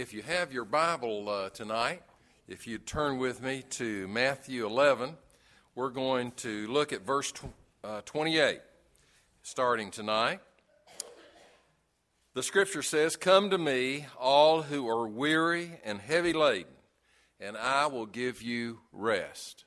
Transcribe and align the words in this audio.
if 0.00 0.14
you 0.14 0.22
have 0.22 0.50
your 0.50 0.64
Bible 0.64 1.28
uh, 1.28 1.50
tonight, 1.50 2.00
if 2.48 2.66
you 2.66 2.78
turn 2.78 3.18
with 3.18 3.42
me 3.42 3.62
to 3.68 4.08
Matthew 4.08 4.64
11, 4.64 5.14
we're 5.74 5.90
going 5.90 6.32
to 6.36 6.66
look 6.68 6.94
at 6.94 7.04
verse 7.04 7.30
tw- 7.32 7.52
uh, 7.84 8.00
28, 8.06 8.60
starting 9.42 9.90
tonight. 9.90 10.40
The 12.32 12.42
scripture 12.42 12.80
says, 12.80 13.14
Come 13.14 13.50
to 13.50 13.58
me, 13.58 14.06
all 14.18 14.62
who 14.62 14.88
are 14.88 15.06
weary 15.06 15.72
and 15.84 16.00
heavy 16.00 16.32
laden, 16.32 16.72
and 17.38 17.54
I 17.58 17.86
will 17.86 18.06
give 18.06 18.40
you 18.40 18.78
rest. 18.92 19.66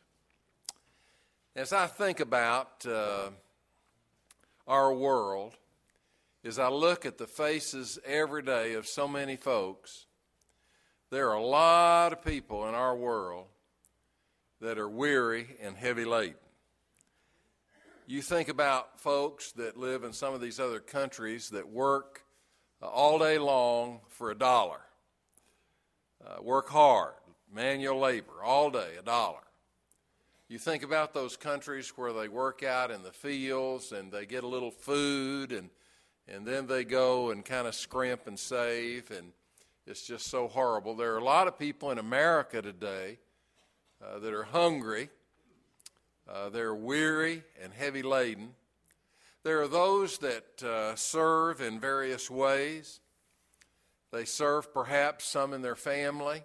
As 1.56 1.72
I 1.72 1.86
think 1.86 2.20
about 2.20 2.88
uh, 2.88 3.30
our 4.66 4.92
world, 4.92 5.54
as 6.44 6.58
I 6.58 6.70
look 6.70 7.06
at 7.06 7.20
the 7.20 7.28
faces 7.28 8.00
every 8.04 8.42
day 8.42 8.74
of 8.74 8.88
so 8.88 9.08
many 9.08 9.36
folks, 9.36 10.08
there 11.14 11.30
are 11.30 11.36
a 11.36 11.46
lot 11.46 12.12
of 12.12 12.26
people 12.26 12.68
in 12.68 12.74
our 12.74 12.96
world 12.96 13.46
that 14.60 14.80
are 14.80 14.90
weary 14.90 15.46
and 15.62 15.78
heavy 15.78 16.06
laden. 16.06 16.34
You 18.08 18.24
think 18.24 18.50
about 18.50 19.00
folks 19.00 19.52
that 19.52 19.78
live 19.78 20.04
in 20.04 20.12
some 20.12 20.34
of 20.34 20.42
these 20.42 20.60
other 20.60 20.80
countries 20.80 21.52
that 21.52 21.70
work 21.70 22.24
uh, 22.82 22.88
all 22.88 23.20
day 23.20 23.38
long 23.38 24.00
for 24.10 24.32
a 24.32 24.36
dollar, 24.36 24.82
uh, 26.26 26.42
work 26.42 26.70
hard, 26.70 27.14
manual 27.54 28.00
labor, 28.00 28.44
all 28.44 28.72
day, 28.72 28.94
a 28.98 29.04
dollar. 29.04 29.38
You 30.50 30.58
think 30.58 30.82
about 30.82 31.14
those 31.14 31.38
countries 31.38 31.90
where 31.96 32.12
they 32.12 32.28
work 32.28 32.64
out 32.64 32.90
in 32.90 33.04
the 33.04 33.12
fields 33.12 33.92
and 33.92 34.12
they 34.12 34.26
get 34.26 34.44
a 34.44 34.48
little 34.48 34.72
food 34.72 35.52
and, 35.52 35.70
and 36.28 36.44
then 36.44 36.66
they 36.66 36.84
go 36.84 37.30
and 37.30 37.46
kind 37.46 37.68
of 37.68 37.76
scrimp 37.76 38.26
and 38.26 38.40
save 38.40 39.12
and 39.12 39.32
it's 39.86 40.06
just 40.06 40.28
so 40.28 40.48
horrible. 40.48 40.96
There 40.96 41.14
are 41.14 41.18
a 41.18 41.24
lot 41.24 41.48
of 41.48 41.60
people 41.60 41.92
in 41.92 41.98
America 41.98 42.62
today 42.62 43.20
uh, 44.02 44.20
that 44.20 44.34
are 44.34 44.44
hungry, 44.44 45.10
uh, 46.28 46.50
they're 46.50 46.76
weary 46.76 47.44
and 47.62 47.74
heavy 47.74 48.02
laden. 48.02 48.56
There 49.44 49.62
are 49.62 49.68
those 49.68 50.20
that 50.20 50.64
uh, 50.64 50.96
serve 50.96 51.60
in 51.60 51.80
various 51.80 52.30
ways. 52.30 53.02
They 54.12 54.24
serve 54.24 54.74
perhaps 54.74 55.26
some 55.26 55.54
in 55.54 55.62
their 55.62 55.76
family. 55.76 56.44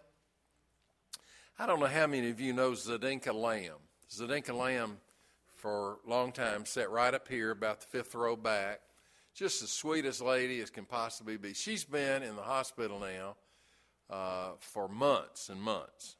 I 1.58 1.66
don't 1.66 1.78
know 1.78 1.86
how 1.86 2.08
many 2.08 2.30
of 2.30 2.40
you 2.40 2.52
know 2.52 2.72
Zedinkah 2.72 3.34
Lamb. 3.34 3.78
Zedinkah 4.10 4.56
Lamb, 4.56 4.98
for 5.54 5.98
a 6.04 6.10
long 6.10 6.32
time, 6.32 6.64
sat 6.64 6.90
right 6.90 7.14
up 7.14 7.28
here, 7.28 7.52
about 7.52 7.80
the 7.80 7.86
fifth 7.86 8.14
row 8.16 8.34
back 8.34 8.80
just 9.38 9.60
the 9.60 9.68
sweetest 9.68 10.20
lady 10.20 10.60
as 10.60 10.68
can 10.68 10.84
possibly 10.84 11.36
be. 11.36 11.54
She's 11.54 11.84
been 11.84 12.24
in 12.24 12.34
the 12.34 12.42
hospital 12.42 12.98
now 12.98 13.36
uh, 14.10 14.50
for 14.58 14.88
months 14.88 15.48
and 15.48 15.62
months. 15.62 16.16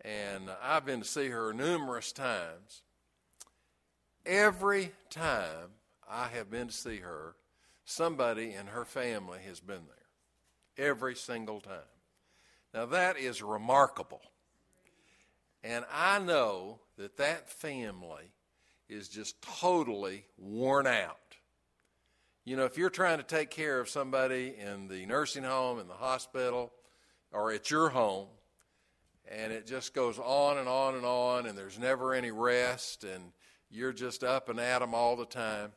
And 0.00 0.48
I've 0.62 0.86
been 0.86 1.00
to 1.00 1.06
see 1.06 1.28
her 1.28 1.52
numerous 1.52 2.10
times. 2.10 2.84
Every 4.24 4.92
time 5.10 5.72
I 6.10 6.28
have 6.28 6.50
been 6.50 6.68
to 6.68 6.72
see 6.72 6.98
her, 6.98 7.34
somebody 7.84 8.54
in 8.54 8.68
her 8.68 8.86
family 8.86 9.40
has 9.46 9.60
been 9.60 9.82
there. 9.86 10.86
Every 10.88 11.14
single 11.14 11.60
time. 11.60 11.74
Now 12.72 12.86
that 12.86 13.18
is 13.18 13.42
remarkable. 13.42 14.22
And 15.62 15.84
I 15.92 16.18
know 16.18 16.78
that 16.96 17.18
that 17.18 17.50
family 17.50 18.32
is 18.88 19.08
just 19.08 19.42
totally 19.42 20.24
worn 20.38 20.86
out. 20.86 21.31
You 22.44 22.56
know, 22.56 22.64
if 22.64 22.76
you're 22.76 22.90
trying 22.90 23.18
to 23.18 23.24
take 23.24 23.50
care 23.50 23.78
of 23.78 23.88
somebody 23.88 24.56
in 24.58 24.88
the 24.88 25.06
nursing 25.06 25.44
home, 25.44 25.78
in 25.78 25.86
the 25.86 25.94
hospital, 25.94 26.72
or 27.30 27.52
at 27.52 27.70
your 27.70 27.88
home, 27.90 28.26
and 29.30 29.52
it 29.52 29.64
just 29.64 29.94
goes 29.94 30.18
on 30.18 30.58
and 30.58 30.68
on 30.68 30.96
and 30.96 31.04
on, 31.04 31.46
and 31.46 31.56
there's 31.56 31.78
never 31.78 32.14
any 32.14 32.32
rest, 32.32 33.04
and 33.04 33.30
you're 33.70 33.92
just 33.92 34.24
up 34.24 34.48
and 34.48 34.58
at 34.58 34.80
them 34.80 34.92
all 34.92 35.14
the 35.14 35.24
time, 35.24 35.70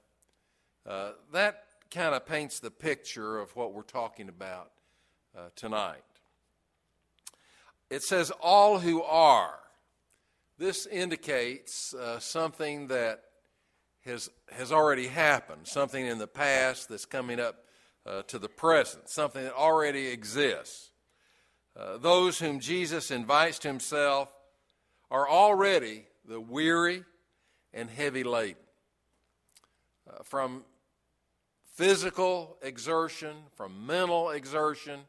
uh, 0.88 1.12
that 1.32 1.66
kind 1.92 2.16
of 2.16 2.26
paints 2.26 2.60
the 2.60 2.72
picture 2.72 3.38
of 3.40 3.56
what 3.56 3.72
we're 3.72 3.84
talking 3.84 4.28
about 4.28 4.72
uh, 5.38 5.50
tonight. 5.56 6.02
It 7.92 8.02
says, 8.02 8.32
all 8.42 8.80
who 8.80 9.04
are. 9.04 9.60
This 10.58 10.88
indicates 10.88 11.94
uh, 11.94 12.18
something 12.18 12.88
that 12.88 13.22
has, 14.06 14.30
has 14.52 14.72
already 14.72 15.08
happened, 15.08 15.68
something 15.68 16.06
in 16.06 16.18
the 16.18 16.28
past 16.28 16.90
that's 16.90 17.06
coming 17.06 17.40
up 17.40 17.66
uh, 18.06 18.22
to 18.24 18.38
the 18.38 18.50
present, 18.50 19.10
something 19.10 19.44
that 19.44 19.54
already 19.54 20.08
exists. 20.08 20.92
Uh, 21.76 21.98
those 21.98 22.40
whom 22.40 22.60
Jesus 22.60 23.12
invites 23.12 23.60
to 23.60 23.68
himself 23.68 24.30
are 25.10 25.28
already 25.28 26.06
the 26.28 26.40
weary 26.40 27.04
and 27.74 27.90
heavy 27.90 28.24
laden. 28.24 28.62
Uh, 30.08 30.24
from 30.24 30.64
physical 31.74 32.58
exertion, 32.62 33.36
from 33.56 33.86
mental 33.86 34.30
exertion, 34.30 35.02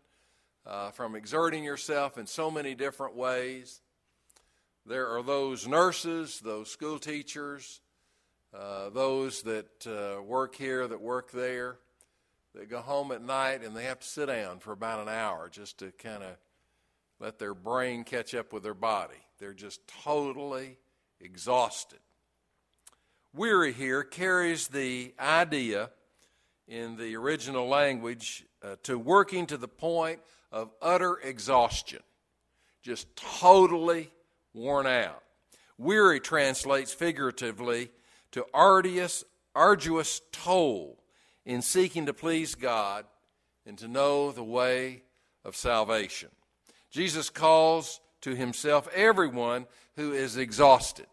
uh, 0.66 0.90
from 0.90 1.14
exerting 1.14 1.62
yourself 1.62 2.18
in 2.18 2.26
so 2.26 2.50
many 2.50 2.74
different 2.74 3.14
ways. 3.14 3.80
There 4.84 5.08
are 5.08 5.22
those 5.22 5.68
nurses, 5.68 6.40
those 6.40 6.70
school 6.70 6.98
teachers, 6.98 7.80
uh, 8.56 8.90
those 8.90 9.42
that 9.42 9.86
uh, 9.86 10.22
work 10.22 10.54
here, 10.54 10.86
that 10.86 11.00
work 11.00 11.30
there, 11.30 11.76
that 12.54 12.70
go 12.70 12.80
home 12.80 13.12
at 13.12 13.22
night 13.22 13.62
and 13.62 13.76
they 13.76 13.84
have 13.84 14.00
to 14.00 14.06
sit 14.06 14.26
down 14.26 14.58
for 14.60 14.72
about 14.72 15.00
an 15.00 15.08
hour 15.08 15.48
just 15.50 15.78
to 15.78 15.92
kind 15.92 16.22
of 16.22 16.36
let 17.20 17.38
their 17.38 17.54
brain 17.54 18.02
catch 18.04 18.34
up 18.34 18.52
with 18.52 18.62
their 18.62 18.74
body. 18.74 19.16
They're 19.38 19.52
just 19.52 19.80
totally 20.04 20.78
exhausted. 21.20 21.98
Weary 23.34 23.72
here 23.72 24.02
carries 24.02 24.68
the 24.68 25.12
idea 25.20 25.90
in 26.66 26.96
the 26.96 27.14
original 27.16 27.68
language 27.68 28.46
uh, 28.62 28.76
to 28.84 28.98
working 28.98 29.46
to 29.46 29.58
the 29.58 29.68
point 29.68 30.20
of 30.50 30.70
utter 30.80 31.18
exhaustion, 31.18 32.00
just 32.82 33.14
totally 33.16 34.10
worn 34.54 34.86
out. 34.86 35.22
Weary 35.76 36.20
translates 36.20 36.94
figuratively 36.94 37.90
to 38.36 38.44
arduous, 38.52 39.24
arduous 39.54 40.20
toil 40.30 40.94
in 41.46 41.62
seeking 41.62 42.04
to 42.04 42.12
please 42.12 42.54
God 42.54 43.06
and 43.64 43.78
to 43.78 43.88
know 43.88 44.30
the 44.30 44.44
way 44.44 45.04
of 45.42 45.56
salvation. 45.56 46.28
Jesus 46.90 47.30
calls 47.30 47.98
to 48.20 48.34
himself 48.34 48.88
everyone 48.94 49.64
who 49.94 50.12
is 50.12 50.36
exhausted, 50.36 51.06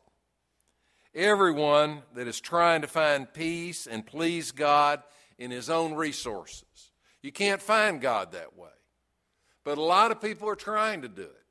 everyone 1.15 2.01
that 2.13 2.27
is 2.27 2.41
trying 2.41 2.81
to 2.81 2.87
find 2.87 3.33
peace 3.33 3.87
and 3.87 4.05
please 4.05 4.51
God 4.51 5.01
in 5.37 5.49
his 5.49 5.69
own 5.69 5.93
resources. 5.93 6.91
You 7.21 7.31
can't 7.31 7.61
find 7.61 8.01
God 8.01 8.33
that 8.33 8.57
way. 8.57 8.67
But 9.63 9.77
a 9.77 9.81
lot 9.81 10.11
of 10.11 10.21
people 10.21 10.49
are 10.49 10.57
trying 10.57 11.03
to 11.03 11.07
do 11.07 11.21
it. 11.21 11.45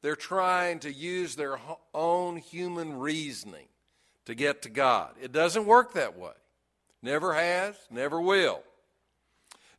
They're 0.00 0.16
trying 0.16 0.78
to 0.80 0.92
use 0.92 1.36
their 1.36 1.60
own 1.92 2.38
human 2.38 2.98
reasoning 2.98 3.66
to 4.26 4.34
get 4.34 4.62
to 4.62 4.68
God. 4.68 5.14
It 5.20 5.32
doesn't 5.32 5.66
work 5.66 5.94
that 5.94 6.18
way. 6.18 6.32
Never 7.02 7.34
has, 7.34 7.74
never 7.90 8.20
will. 8.20 8.62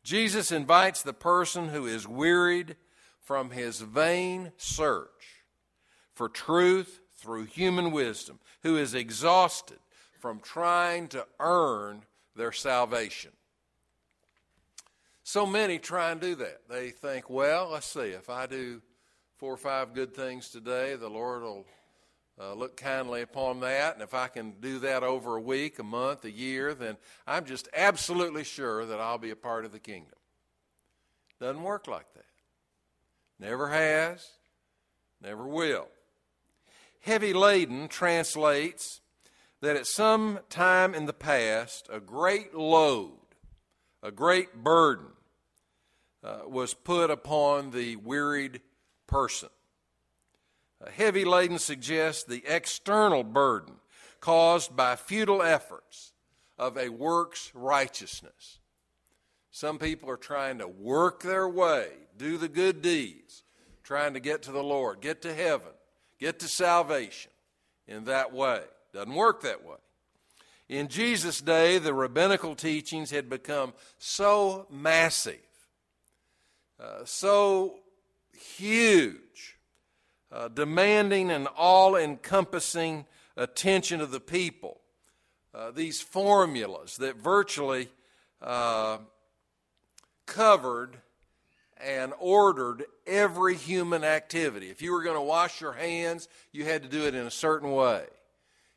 Jesus 0.04 0.52
invites 0.52 1.02
the 1.02 1.14
person 1.14 1.70
who 1.70 1.86
is 1.86 2.08
wearied 2.08 2.76
from 3.22 3.52
his 3.52 3.80
vain 3.80 4.52
search 4.58 5.10
for 6.14 6.28
truth 6.28 7.00
through 7.16 7.46
human 7.46 7.92
wisdom, 7.92 8.40
who 8.64 8.78
is 8.78 8.94
exhausted 8.94 9.80
from 10.20 10.40
trying 10.40 11.08
to 11.08 11.26
earn 11.40 12.04
their 12.36 12.52
salvation. 12.52 13.32
So 15.24 15.46
many 15.46 15.80
try 15.80 16.12
and 16.12 16.20
do 16.20 16.36
that. 16.36 16.62
They 16.70 16.90
think, 16.90 17.30
well, 17.30 17.70
let's 17.72 17.88
see, 17.88 18.10
if 18.10 18.30
I 18.30 18.46
do 18.46 18.82
four 19.38 19.54
or 19.54 19.58
five 19.58 19.94
good 19.94 20.14
things 20.14 20.50
today, 20.50 20.96
the 20.96 21.10
Lord 21.10 21.44
will 21.44 21.66
uh, 22.40 22.54
look 22.54 22.78
kindly 22.78 23.22
upon 23.22 23.60
that. 23.62 23.94
And 23.94 24.04
if 24.04 24.14
I 24.14 24.28
can 24.28 24.54
do 24.60 24.80
that 24.80 25.04
over 25.04 25.36
a 25.36 25.42
week, 25.42 25.80
a 25.80 25.84
month, 25.84 26.26
a 26.26 26.32
year, 26.32 26.74
then 26.74 26.98
I'm 27.28 27.46
just 27.46 27.68
absolutely 27.76 28.44
sure 28.44 28.86
that 28.86 29.00
I'll 29.00 29.18
be 29.18 29.32
a 29.32 29.36
part 29.36 29.66
of 29.66 29.72
the 29.72 29.80
kingdom. 29.80 30.18
Doesn't 31.40 31.64
work 31.64 31.88
like 31.88 32.12
that. 32.14 32.24
Never 33.40 33.70
has, 33.70 34.26
never 35.22 35.46
will. 35.46 35.88
Heavy 37.02 37.34
laden 37.34 37.88
translates 37.88 39.02
that 39.62 39.76
at 39.76 39.88
some 39.88 40.40
time 40.50 40.96
in 40.96 41.06
the 41.06 41.14
past, 41.14 41.88
a 41.92 42.00
great 42.00 42.54
load, 42.54 43.18
a 44.02 44.12
great 44.12 44.64
burden 44.64 45.08
uh, 46.24 46.40
was 46.48 46.74
put 46.74 47.12
upon 47.12 47.72
the 47.72 47.98
wearied 47.98 48.62
person. 49.08 49.50
Heavy 50.92 51.26
laden 51.26 51.60
suggests 51.60 52.24
the 52.24 52.44
external 52.48 53.24
burden 53.24 53.76
caused 54.20 54.76
by 54.76 54.96
futile 54.96 55.42
efforts 55.42 56.14
of 56.58 56.78
a 56.78 56.90
works 56.90 57.52
righteousness. 57.54 58.60
Some 59.52 59.78
people 59.78 60.10
are 60.10 60.18
trying 60.18 60.58
to 60.60 60.68
work 60.68 61.22
their 61.22 61.48
way, 61.48 61.90
do 62.18 62.38
the 62.38 62.48
good 62.48 62.82
deeds, 62.82 63.44
trying 63.84 64.14
to 64.14 64.20
get 64.20 64.44
to 64.44 64.52
the 64.52 64.64
Lord, 64.64 65.02
get 65.02 65.22
to 65.24 65.34
heaven, 65.34 65.72
get 66.20 66.40
to 66.40 66.48
salvation 66.48 67.32
in 67.88 68.06
that 68.06 68.34
way. 68.34 68.62
Doesn't 68.94 69.14
work 69.14 69.42
that 69.42 69.64
way. 69.64 69.76
In 70.70 70.88
Jesus' 70.88 71.42
day, 71.42 71.78
the 71.78 71.94
rabbinical 71.94 72.56
teachings 72.56 73.12
had 73.12 73.30
become 73.30 73.74
so 73.98 74.66
massive, 74.72 75.38
uh, 76.80 77.04
so 77.04 77.80
huge, 78.34 79.58
uh, 80.34 80.48
demanding 80.48 81.30
an 81.30 81.48
all 81.56 81.96
encompassing 81.96 83.06
attention 83.38 84.02
of 84.02 84.12
the 84.12 84.20
people. 84.20 84.80
Uh, 85.54 85.70
these 85.70 86.02
formulas 86.02 86.98
that 86.98 87.16
virtually 87.18 87.88
uh, 88.42 88.98
covered 90.26 90.98
and 91.78 92.14
ordered 92.20 92.86
every 93.06 93.56
human 93.56 94.04
activity. 94.04 94.70
If 94.72 94.82
you 94.82 94.92
were 94.92 95.04
going 95.04 95.18
to 95.18 95.22
wash 95.22 95.62
your 95.62 95.74
hands, 95.74 96.28
you 96.52 96.66
had 96.66 96.82
to 96.82 96.90
do 96.90 97.06
it 97.06 97.14
in 97.14 97.28
a 97.28 97.32
certain 97.32 97.72
way. 97.72 98.06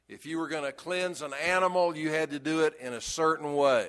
If 0.08 0.26
you 0.26 0.38
were 0.38 0.48
going 0.48 0.64
to 0.64 0.72
cleanse 0.72 1.22
an 1.22 1.32
animal, 1.32 1.96
you 1.96 2.10
had 2.10 2.30
to 2.32 2.38
do 2.38 2.64
it 2.64 2.74
in 2.80 2.92
a 2.92 3.00
certain 3.00 3.54
way. 3.54 3.88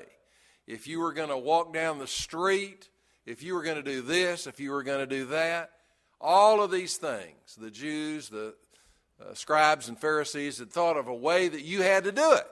If 0.66 0.88
you 0.88 1.00
were 1.00 1.14
going 1.14 1.30
to 1.30 1.38
walk 1.38 1.74
down 1.74 2.00
the 2.00 2.08
street, 2.08 2.90
if 3.26 3.44
you 3.44 3.56
were 3.56 3.64
going 3.64 3.76
to 3.76 3.84
do 3.84 4.02
this, 4.02 4.48
if 4.48 4.60
you 4.60 4.72
were 4.72 4.84
going 4.84 5.00
to 5.00 5.08
do 5.08 5.26
that, 5.26 5.72
all 6.20 6.62
of 6.62 6.72
these 6.72 6.98
things, 6.98 7.56
the 7.60 7.72
Jews, 7.72 8.30
the 8.30 8.56
uh, 9.22 9.34
scribes 9.34 9.88
and 9.88 10.00
Pharisees 10.00 10.60
had 10.60 10.72
thought 10.72 10.98
of 10.98 11.08
a 11.08 11.14
way 11.14 11.48
that 11.48 11.64
you 11.64 11.82
had 11.82 12.04
to 12.04 12.12
do 12.12 12.34
it, 12.34 12.48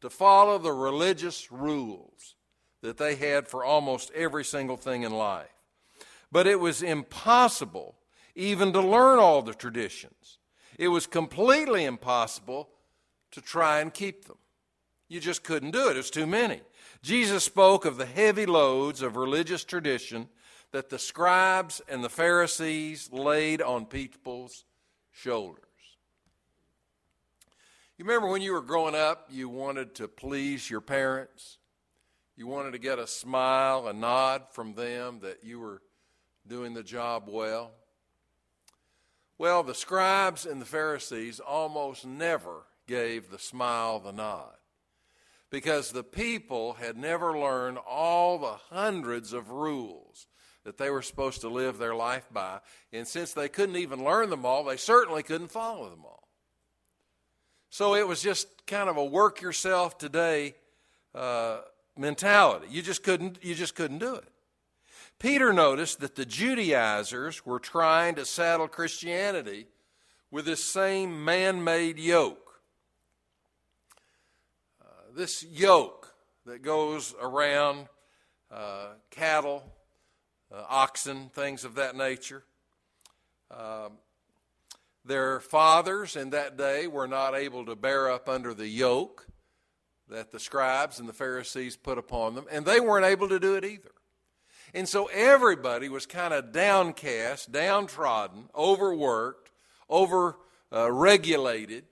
to 0.00 0.10
follow 0.10 0.58
the 0.58 0.72
religious 0.72 1.50
rules 1.50 2.34
that 2.82 2.96
they 2.96 3.16
had 3.16 3.48
for 3.48 3.64
almost 3.64 4.10
every 4.14 4.44
single 4.44 4.76
thing 4.76 5.02
in 5.02 5.12
life. 5.12 5.48
But 6.30 6.46
it 6.46 6.60
was 6.60 6.82
impossible 6.82 7.96
even 8.34 8.72
to 8.72 8.80
learn 8.80 9.18
all 9.18 9.42
the 9.42 9.54
traditions. 9.54 10.38
It 10.78 10.88
was 10.88 11.06
completely 11.06 11.84
impossible 11.84 12.68
to 13.32 13.40
try 13.40 13.80
and 13.80 13.92
keep 13.92 14.26
them. 14.26 14.38
You 15.08 15.20
just 15.20 15.42
couldn't 15.42 15.72
do 15.72 15.88
it, 15.88 15.94
it 15.94 15.96
was 15.96 16.10
too 16.10 16.26
many. 16.26 16.60
Jesus 17.02 17.44
spoke 17.44 17.84
of 17.84 17.96
the 17.96 18.06
heavy 18.06 18.46
loads 18.46 19.02
of 19.02 19.16
religious 19.16 19.64
tradition 19.64 20.28
that 20.72 20.90
the 20.90 20.98
scribes 20.98 21.80
and 21.88 22.04
the 22.04 22.08
Pharisees 22.08 23.10
laid 23.12 23.62
on 23.62 23.86
people's 23.86 24.64
shoulders. 25.10 25.64
You 27.96 28.04
remember 28.04 28.28
when 28.28 28.42
you 28.42 28.52
were 28.52 28.62
growing 28.62 28.94
up, 28.94 29.26
you 29.28 29.48
wanted 29.48 29.96
to 29.96 30.06
please 30.06 30.70
your 30.70 30.80
parents? 30.80 31.58
You 32.36 32.46
wanted 32.46 32.70
to 32.70 32.78
get 32.78 33.00
a 33.00 33.06
smile, 33.08 33.88
a 33.88 33.92
nod 33.92 34.44
from 34.52 34.74
them 34.74 35.18
that 35.22 35.42
you 35.42 35.58
were 35.58 35.82
doing 36.46 36.74
the 36.74 36.84
job 36.84 37.24
well? 37.26 37.72
Well, 39.36 39.64
the 39.64 39.74
scribes 39.74 40.46
and 40.46 40.60
the 40.60 40.66
Pharisees 40.66 41.40
almost 41.40 42.06
never 42.06 42.66
gave 42.86 43.30
the 43.30 43.38
smile, 43.40 43.98
the 43.98 44.12
nod, 44.12 44.54
because 45.50 45.90
the 45.90 46.04
people 46.04 46.74
had 46.74 46.96
never 46.96 47.36
learned 47.36 47.78
all 47.78 48.38
the 48.38 48.58
hundreds 48.70 49.32
of 49.32 49.50
rules 49.50 50.27
that 50.68 50.76
they 50.76 50.90
were 50.90 51.00
supposed 51.00 51.40
to 51.40 51.48
live 51.48 51.78
their 51.78 51.94
life 51.94 52.28
by. 52.30 52.58
And 52.92 53.08
since 53.08 53.32
they 53.32 53.48
couldn't 53.48 53.76
even 53.76 54.04
learn 54.04 54.28
them 54.28 54.44
all, 54.44 54.64
they 54.64 54.76
certainly 54.76 55.22
couldn't 55.22 55.50
follow 55.50 55.88
them 55.88 56.04
all. 56.04 56.28
So 57.70 57.94
it 57.94 58.06
was 58.06 58.20
just 58.20 58.66
kind 58.66 58.90
of 58.90 58.98
a 58.98 59.04
work 59.04 59.40
yourself 59.40 59.96
today 59.96 60.56
uh, 61.14 61.60
mentality. 61.96 62.66
You 62.68 62.82
just 62.82 63.02
couldn't 63.02 63.42
you 63.42 63.54
just 63.54 63.74
couldn't 63.74 63.96
do 63.96 64.16
it. 64.16 64.28
Peter 65.18 65.54
noticed 65.54 66.00
that 66.00 66.16
the 66.16 66.26
Judaizers 66.26 67.46
were 67.46 67.58
trying 67.58 68.14
to 68.16 68.26
saddle 68.26 68.68
Christianity 68.68 69.68
with 70.30 70.44
this 70.44 70.62
same 70.62 71.24
man-made 71.24 71.98
yoke. 71.98 72.60
Uh, 74.82 75.16
this 75.16 75.42
yoke 75.44 76.14
that 76.44 76.60
goes 76.60 77.14
around 77.22 77.88
uh, 78.50 78.88
cattle, 79.10 79.62
uh, 80.52 80.64
oxen, 80.68 81.30
things 81.30 81.64
of 81.64 81.74
that 81.76 81.96
nature. 81.96 82.44
Um, 83.50 83.92
their 85.04 85.40
fathers 85.40 86.16
in 86.16 86.30
that 86.30 86.56
day 86.56 86.86
were 86.86 87.08
not 87.08 87.34
able 87.34 87.64
to 87.66 87.76
bear 87.76 88.10
up 88.10 88.28
under 88.28 88.52
the 88.52 88.68
yoke 88.68 89.26
that 90.08 90.30
the 90.30 90.40
scribes 90.40 90.98
and 90.98 91.08
the 91.08 91.14
Pharisees 91.14 91.76
put 91.76 91.98
upon 91.98 92.34
them, 92.34 92.46
and 92.50 92.64
they 92.64 92.80
weren't 92.80 93.06
able 93.06 93.28
to 93.28 93.38
do 93.38 93.54
it 93.54 93.64
either. 93.64 93.90
And 94.74 94.88
so 94.88 95.06
everybody 95.06 95.88
was 95.88 96.06
kind 96.06 96.34
of 96.34 96.52
downcast, 96.52 97.52
downtrodden, 97.52 98.50
overworked, 98.54 99.50
over 99.88 100.36
uh, 100.72 100.92
regulated, 100.92 101.84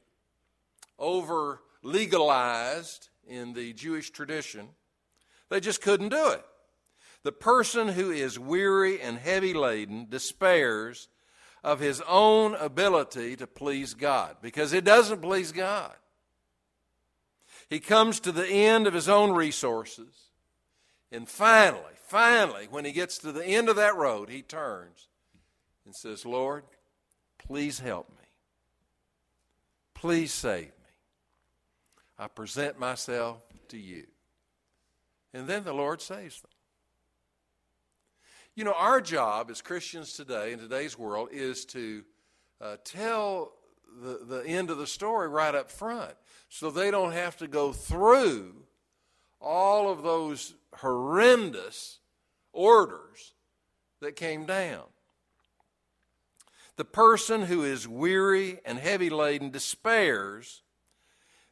over 0.99 1.63
legalized 1.83 3.09
in 3.27 3.55
the 3.55 3.73
Jewish 3.73 4.11
tradition. 4.11 4.69
They 5.49 5.61
just 5.61 5.81
couldn't 5.81 6.11
do 6.11 6.31
it. 6.31 6.45
The 7.27 7.33
person 7.33 7.89
who 7.89 8.13
is 8.13 8.39
weary 8.39 9.01
and 9.01 9.19
heavy 9.19 9.53
laden 9.53 10.07
despairs 10.09 11.09
of 11.65 11.81
his 11.81 12.01
own 12.03 12.55
ability 12.55 13.35
to 13.35 13.49
please 13.49 13.95
God 13.95 14.37
because 14.41 14.73
it 14.73 14.85
doesn't 14.85 15.23
please 15.23 15.51
God. 15.51 15.97
He 17.69 17.81
comes 17.81 18.21
to 18.21 18.31
the 18.31 18.47
end 18.47 18.87
of 18.87 18.95
his 18.95 19.09
own 19.09 19.33
resources. 19.33 20.31
And 21.11 21.29
finally, 21.29 21.95
finally, 22.05 22.69
when 22.71 22.85
he 22.85 22.93
gets 22.93 23.19
to 23.19 23.33
the 23.33 23.45
end 23.45 23.69
of 23.69 23.75
that 23.75 23.97
road, 23.97 24.29
he 24.29 24.43
turns 24.43 25.09
and 25.85 25.97
says, 25.97 26.25
Lord, 26.25 26.63
please 27.39 27.81
help 27.81 28.09
me. 28.09 28.29
Please 29.95 30.33
save 30.33 30.67
me. 30.67 30.95
I 32.21 32.29
present 32.29 32.79
myself 32.79 33.39
to 33.71 33.79
you. 33.79 34.07
And 35.35 35.49
then 35.49 35.65
the 35.65 35.75
Lord 35.75 36.01
saves 36.01 36.41
them. 36.41 36.51
You 38.57 38.65
know, 38.65 38.73
our 38.73 39.03
job 39.03 39.51
as 39.51 39.61
Christians 39.61 40.15
today, 40.15 40.55
in 40.55 40.59
today's 40.59 40.99
world, 40.99 41.29
is 41.31 41.67
to 41.67 42.03
uh, 42.59 42.77
tell 42.85 43.53
the, 44.03 44.25
the 44.27 44.49
end 44.49 44.71
of 44.71 44.79
the 44.79 44.87
story 44.87 45.29
right 45.29 45.55
up 45.55 45.71
front 45.71 46.15
so 46.49 46.71
they 46.71 46.91
don't 46.91 47.13
have 47.13 47.37
to 47.37 47.49
go 47.49 47.73
through 47.73 48.55
all 49.43 49.91
of 49.91 50.03
those 50.03 50.55
horrendous 50.77 51.99
orders 52.55 53.35
that 54.01 54.17
came 54.17 54.47
down. 54.47 54.85
The 56.77 56.87
person 56.87 57.43
who 57.43 57.63
is 57.63 57.87
weary 57.87 58.61
and 58.65 58.79
heavy 58.79 59.11
laden 59.11 59.51
despairs 59.51 60.63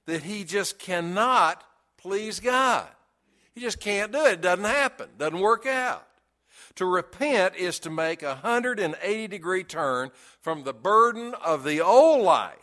that 0.06 0.22
he 0.22 0.44
just 0.44 0.78
cannot 0.78 1.64
please 1.98 2.40
God. 2.40 2.88
He 3.54 3.60
just 3.60 3.78
can't 3.78 4.10
do 4.10 4.24
it. 4.24 4.32
It 4.32 4.40
doesn't 4.40 4.64
happen, 4.64 5.10
doesn't 5.18 5.38
work 5.38 5.66
out. 5.66 6.06
To 6.76 6.86
repent 6.86 7.54
is 7.54 7.78
to 7.80 7.90
make 7.90 8.22
a 8.22 8.38
180 8.42 9.28
degree 9.28 9.64
turn 9.64 10.10
from 10.40 10.64
the 10.64 10.72
burden 10.72 11.34
of 11.44 11.62
the 11.62 11.80
old 11.80 12.24
life. 12.24 12.58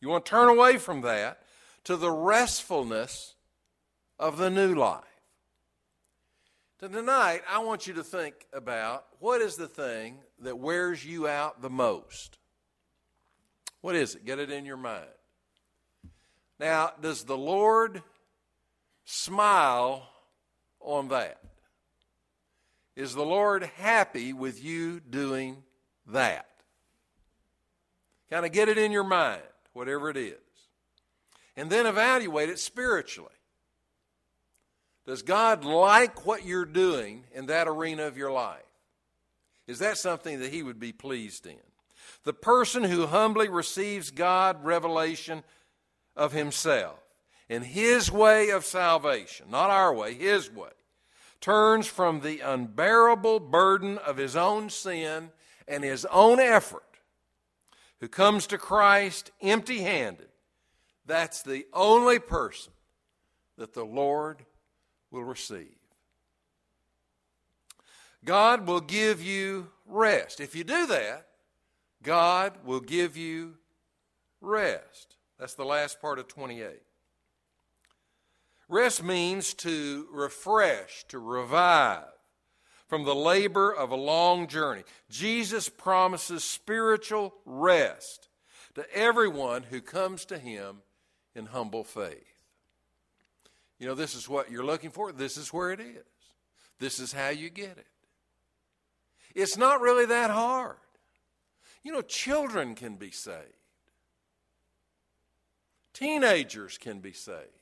You 0.00 0.08
want 0.08 0.24
to 0.26 0.30
turn 0.30 0.48
away 0.48 0.78
from 0.78 1.02
that 1.02 1.42
to 1.84 1.96
the 1.96 2.10
restfulness 2.10 3.34
of 4.18 4.36
the 4.36 4.50
new 4.50 4.74
life. 4.74 5.04
Tonight, 6.80 7.42
I 7.48 7.60
want 7.60 7.86
you 7.86 7.94
to 7.94 8.02
think 8.02 8.34
about 8.52 9.06
what 9.20 9.40
is 9.40 9.54
the 9.54 9.68
thing 9.68 10.18
that 10.40 10.58
wears 10.58 11.04
you 11.06 11.28
out 11.28 11.62
the 11.62 11.70
most? 11.70 12.38
What 13.80 13.94
is 13.94 14.16
it? 14.16 14.24
Get 14.24 14.40
it 14.40 14.50
in 14.50 14.64
your 14.64 14.76
mind. 14.76 15.06
Now, 16.58 16.92
does 17.00 17.22
the 17.22 17.38
Lord 17.38 18.02
smile 19.04 20.08
on 20.80 21.06
that? 21.08 21.38
Is 22.94 23.14
the 23.14 23.24
Lord 23.24 23.64
happy 23.76 24.32
with 24.32 24.62
you 24.62 25.00
doing 25.00 25.62
that? 26.08 26.48
Kind 28.30 28.44
of 28.44 28.52
get 28.52 28.68
it 28.68 28.78
in 28.78 28.92
your 28.92 29.04
mind, 29.04 29.42
whatever 29.72 30.10
it 30.10 30.16
is. 30.16 30.36
And 31.56 31.70
then 31.70 31.86
evaluate 31.86 32.48
it 32.48 32.58
spiritually. 32.58 33.30
Does 35.06 35.22
God 35.22 35.64
like 35.64 36.26
what 36.26 36.44
you're 36.44 36.64
doing 36.64 37.24
in 37.34 37.46
that 37.46 37.68
arena 37.68 38.04
of 38.04 38.16
your 38.16 38.30
life? 38.30 38.60
Is 39.66 39.78
that 39.80 39.98
something 39.98 40.40
that 40.40 40.52
He 40.52 40.62
would 40.62 40.78
be 40.78 40.92
pleased 40.92 41.46
in? 41.46 41.56
The 42.24 42.32
person 42.32 42.84
who 42.84 43.06
humbly 43.06 43.48
receives 43.48 44.10
God 44.10 44.64
revelation 44.64 45.42
of 46.16 46.32
Himself 46.32 46.98
in 47.48 47.62
His 47.62 48.10
way 48.10 48.50
of 48.50 48.64
salvation, 48.64 49.46
not 49.50 49.70
our 49.70 49.92
way, 49.92 50.14
His 50.14 50.50
way, 50.50 50.70
turns 51.42 51.86
from 51.86 52.20
the 52.20 52.40
unbearable 52.40 53.40
burden 53.40 53.98
of 53.98 54.16
his 54.16 54.34
own 54.34 54.70
sin 54.70 55.30
and 55.68 55.84
his 55.84 56.06
own 56.06 56.40
effort, 56.40 56.82
who 58.00 58.08
comes 58.08 58.46
to 58.46 58.56
Christ 58.56 59.30
empty 59.42 59.80
handed, 59.80 60.28
that's 61.04 61.42
the 61.42 61.66
only 61.74 62.18
person 62.18 62.72
that 63.58 63.74
the 63.74 63.84
Lord 63.84 64.44
will 65.10 65.24
receive. 65.24 65.76
God 68.24 68.66
will 68.66 68.80
give 68.80 69.20
you 69.20 69.68
rest. 69.86 70.40
If 70.40 70.54
you 70.54 70.64
do 70.64 70.86
that, 70.86 71.26
God 72.02 72.58
will 72.64 72.80
give 72.80 73.16
you 73.16 73.54
rest. 74.40 75.16
That's 75.38 75.54
the 75.54 75.64
last 75.64 76.00
part 76.00 76.18
of 76.18 76.28
28. 76.28 76.80
Rest 78.72 79.04
means 79.04 79.52
to 79.52 80.08
refresh, 80.10 81.04
to 81.08 81.18
revive 81.18 82.06
from 82.86 83.04
the 83.04 83.14
labor 83.14 83.70
of 83.70 83.90
a 83.90 83.96
long 83.96 84.46
journey. 84.46 84.82
Jesus 85.10 85.68
promises 85.68 86.42
spiritual 86.42 87.34
rest 87.44 88.30
to 88.74 88.90
everyone 88.94 89.64
who 89.64 89.82
comes 89.82 90.24
to 90.24 90.38
him 90.38 90.78
in 91.34 91.44
humble 91.44 91.84
faith. 91.84 92.46
You 93.78 93.88
know, 93.88 93.94
this 93.94 94.14
is 94.14 94.26
what 94.26 94.50
you're 94.50 94.64
looking 94.64 94.88
for. 94.88 95.12
This 95.12 95.36
is 95.36 95.52
where 95.52 95.72
it 95.72 95.80
is. 95.80 96.06
This 96.78 96.98
is 96.98 97.12
how 97.12 97.28
you 97.28 97.50
get 97.50 97.76
it. 97.76 97.86
It's 99.34 99.58
not 99.58 99.82
really 99.82 100.06
that 100.06 100.30
hard. 100.30 100.76
You 101.82 101.92
know, 101.92 102.00
children 102.00 102.74
can 102.74 102.96
be 102.96 103.10
saved, 103.10 103.36
teenagers 105.92 106.78
can 106.78 107.00
be 107.00 107.12
saved. 107.12 107.61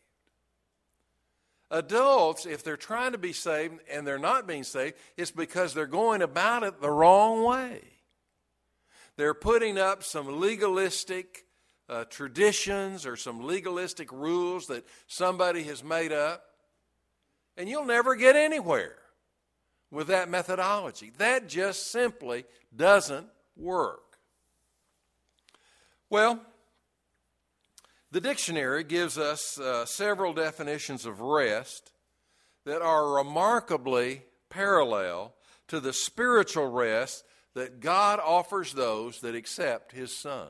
Adults, 1.70 2.46
if 2.46 2.64
they're 2.64 2.76
trying 2.76 3.12
to 3.12 3.18
be 3.18 3.32
saved 3.32 3.74
and 3.90 4.06
they're 4.06 4.18
not 4.18 4.46
being 4.46 4.64
saved, 4.64 4.96
it's 5.16 5.30
because 5.30 5.72
they're 5.72 5.86
going 5.86 6.20
about 6.20 6.64
it 6.64 6.80
the 6.80 6.90
wrong 6.90 7.44
way. 7.44 7.80
They're 9.16 9.34
putting 9.34 9.78
up 9.78 10.02
some 10.02 10.40
legalistic 10.40 11.44
uh, 11.88 12.04
traditions 12.04 13.06
or 13.06 13.16
some 13.16 13.40
legalistic 13.46 14.10
rules 14.10 14.66
that 14.66 14.86
somebody 15.06 15.62
has 15.64 15.84
made 15.84 16.12
up, 16.12 16.42
and 17.56 17.68
you'll 17.68 17.84
never 17.84 18.14
get 18.16 18.34
anywhere 18.34 18.96
with 19.90 20.06
that 20.08 20.28
methodology. 20.28 21.12
That 21.18 21.48
just 21.48 21.90
simply 21.90 22.44
doesn't 22.74 23.26
work. 23.56 24.18
Well, 26.08 26.40
the 28.12 28.20
dictionary 28.20 28.82
gives 28.84 29.18
us 29.18 29.58
uh, 29.58 29.84
several 29.86 30.32
definitions 30.32 31.06
of 31.06 31.20
rest 31.20 31.92
that 32.64 32.82
are 32.82 33.14
remarkably 33.14 34.22
parallel 34.48 35.34
to 35.68 35.80
the 35.80 35.92
spiritual 35.92 36.66
rest 36.66 37.24
that 37.54 37.80
God 37.80 38.18
offers 38.18 38.72
those 38.72 39.20
that 39.20 39.34
accept 39.34 39.92
His 39.92 40.14
Son. 40.14 40.48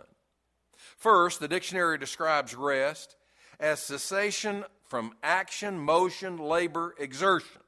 First, 0.96 1.40
the 1.40 1.48
dictionary 1.48 1.98
describes 1.98 2.54
rest 2.54 3.16
as 3.58 3.80
cessation 3.80 4.64
from 4.88 5.14
action, 5.22 5.78
motion, 5.78 6.38
labor, 6.38 6.94
exertion. 6.98 7.60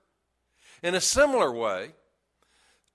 In 0.82 0.94
a 0.94 1.00
similar 1.00 1.52
way, 1.52 1.90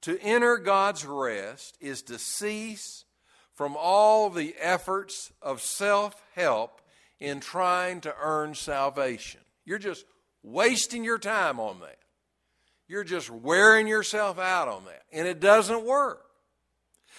to 0.02 0.20
enter 0.22 0.58
God's 0.58 1.06
rest 1.06 1.78
is 1.80 2.02
to 2.04 2.20
cease 2.20 3.06
from 3.54 3.76
all 3.78 4.30
the 4.30 4.56
efforts 4.60 5.32
of 5.42 5.62
self 5.62 6.22
help 6.36 6.82
in 7.20 7.40
trying 7.40 8.02
to 8.02 8.14
earn 8.20 8.56
salvation. 8.56 9.42
You're 9.66 9.80
just 9.80 10.06
wasting 10.44 11.04
your 11.04 11.18
time 11.18 11.60
on 11.60 11.80
that. 11.82 11.98
You're 12.88 13.04
just 13.04 13.30
wearing 13.30 13.88
yourself 13.88 14.40
out 14.40 14.68
on 14.68 14.86
that. 14.86 15.04
And 15.12 15.28
it 15.28 15.40
doesn't 15.40 15.84
work. 15.84 16.24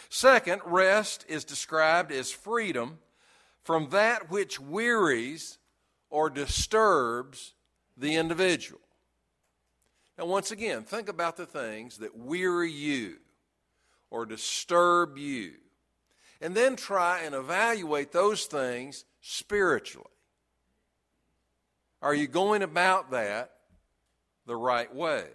Second, 0.08 0.62
rest 0.64 1.26
is 1.28 1.44
described 1.44 2.12
as 2.12 2.30
freedom 2.30 2.98
from 3.62 3.90
that 3.90 4.30
which 4.30 4.58
wearies 4.58 5.58
or 6.08 6.30
disturbs 6.30 7.52
the 7.96 8.14
individual. 8.14 8.80
Now, 10.16 10.26
once 10.26 10.50
again, 10.50 10.82
think 10.82 11.08
about 11.08 11.36
the 11.36 11.46
things 11.46 11.98
that 11.98 12.16
weary 12.16 12.72
you 12.72 13.16
or 14.10 14.24
disturb 14.24 15.18
you, 15.18 15.52
and 16.40 16.54
then 16.54 16.76
try 16.76 17.20
and 17.20 17.34
evaluate 17.34 18.12
those 18.12 18.46
things 18.46 19.04
spiritually. 19.20 20.06
Are 22.00 22.14
you 22.14 22.28
going 22.28 22.62
about 22.62 23.10
that 23.10 23.52
the 24.46 24.56
right 24.56 24.94
way? 24.94 25.26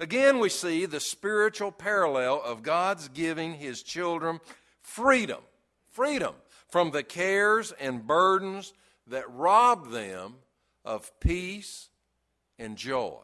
Again, 0.00 0.38
we 0.38 0.48
see 0.48 0.86
the 0.86 1.00
spiritual 1.00 1.72
parallel 1.72 2.40
of 2.44 2.62
God's 2.62 3.08
giving 3.08 3.54
His 3.54 3.82
children 3.82 4.40
freedom. 4.80 5.40
Freedom 5.90 6.34
from 6.68 6.90
the 6.90 7.02
cares 7.02 7.72
and 7.72 8.06
burdens 8.06 8.72
that 9.08 9.30
rob 9.30 9.90
them 9.90 10.36
of 10.84 11.10
peace 11.20 11.88
and 12.58 12.76
joy. 12.76 13.18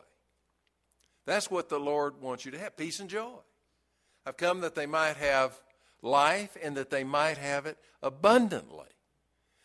That's 1.26 1.50
what 1.50 1.68
the 1.68 1.78
Lord 1.78 2.20
wants 2.20 2.44
you 2.44 2.50
to 2.50 2.58
have 2.58 2.76
peace 2.76 3.00
and 3.00 3.08
joy. 3.08 3.38
I've 4.26 4.36
come 4.36 4.60
that 4.60 4.74
they 4.74 4.86
might 4.86 5.16
have 5.16 5.60
life 6.04 6.56
and 6.62 6.76
that 6.76 6.90
they 6.90 7.02
might 7.02 7.38
have 7.38 7.66
it 7.66 7.78
abundantly. 8.02 8.86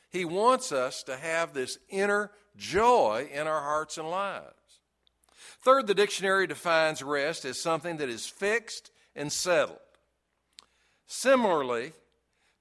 He 0.10 0.26
wants 0.26 0.72
us 0.72 1.04
to 1.04 1.18
have 1.18 1.54
this 1.54 1.78
inner 1.90 2.32
joy 2.56 3.30
in 3.32 3.46
our 3.46 3.62
hearts 3.62 3.98
and 3.98 4.10
lives. 4.10 4.56
Third, 5.62 5.88
the 5.88 5.94
dictionary 5.94 6.48
defines 6.48 7.04
rest 7.04 7.46
as 7.46 7.60
something 7.60 7.98
that 7.98 8.10
is 8.10 8.26
fixed 8.26 8.92
and 9.16 9.32
settled. 9.32 9.78
Similarly, 11.06 11.92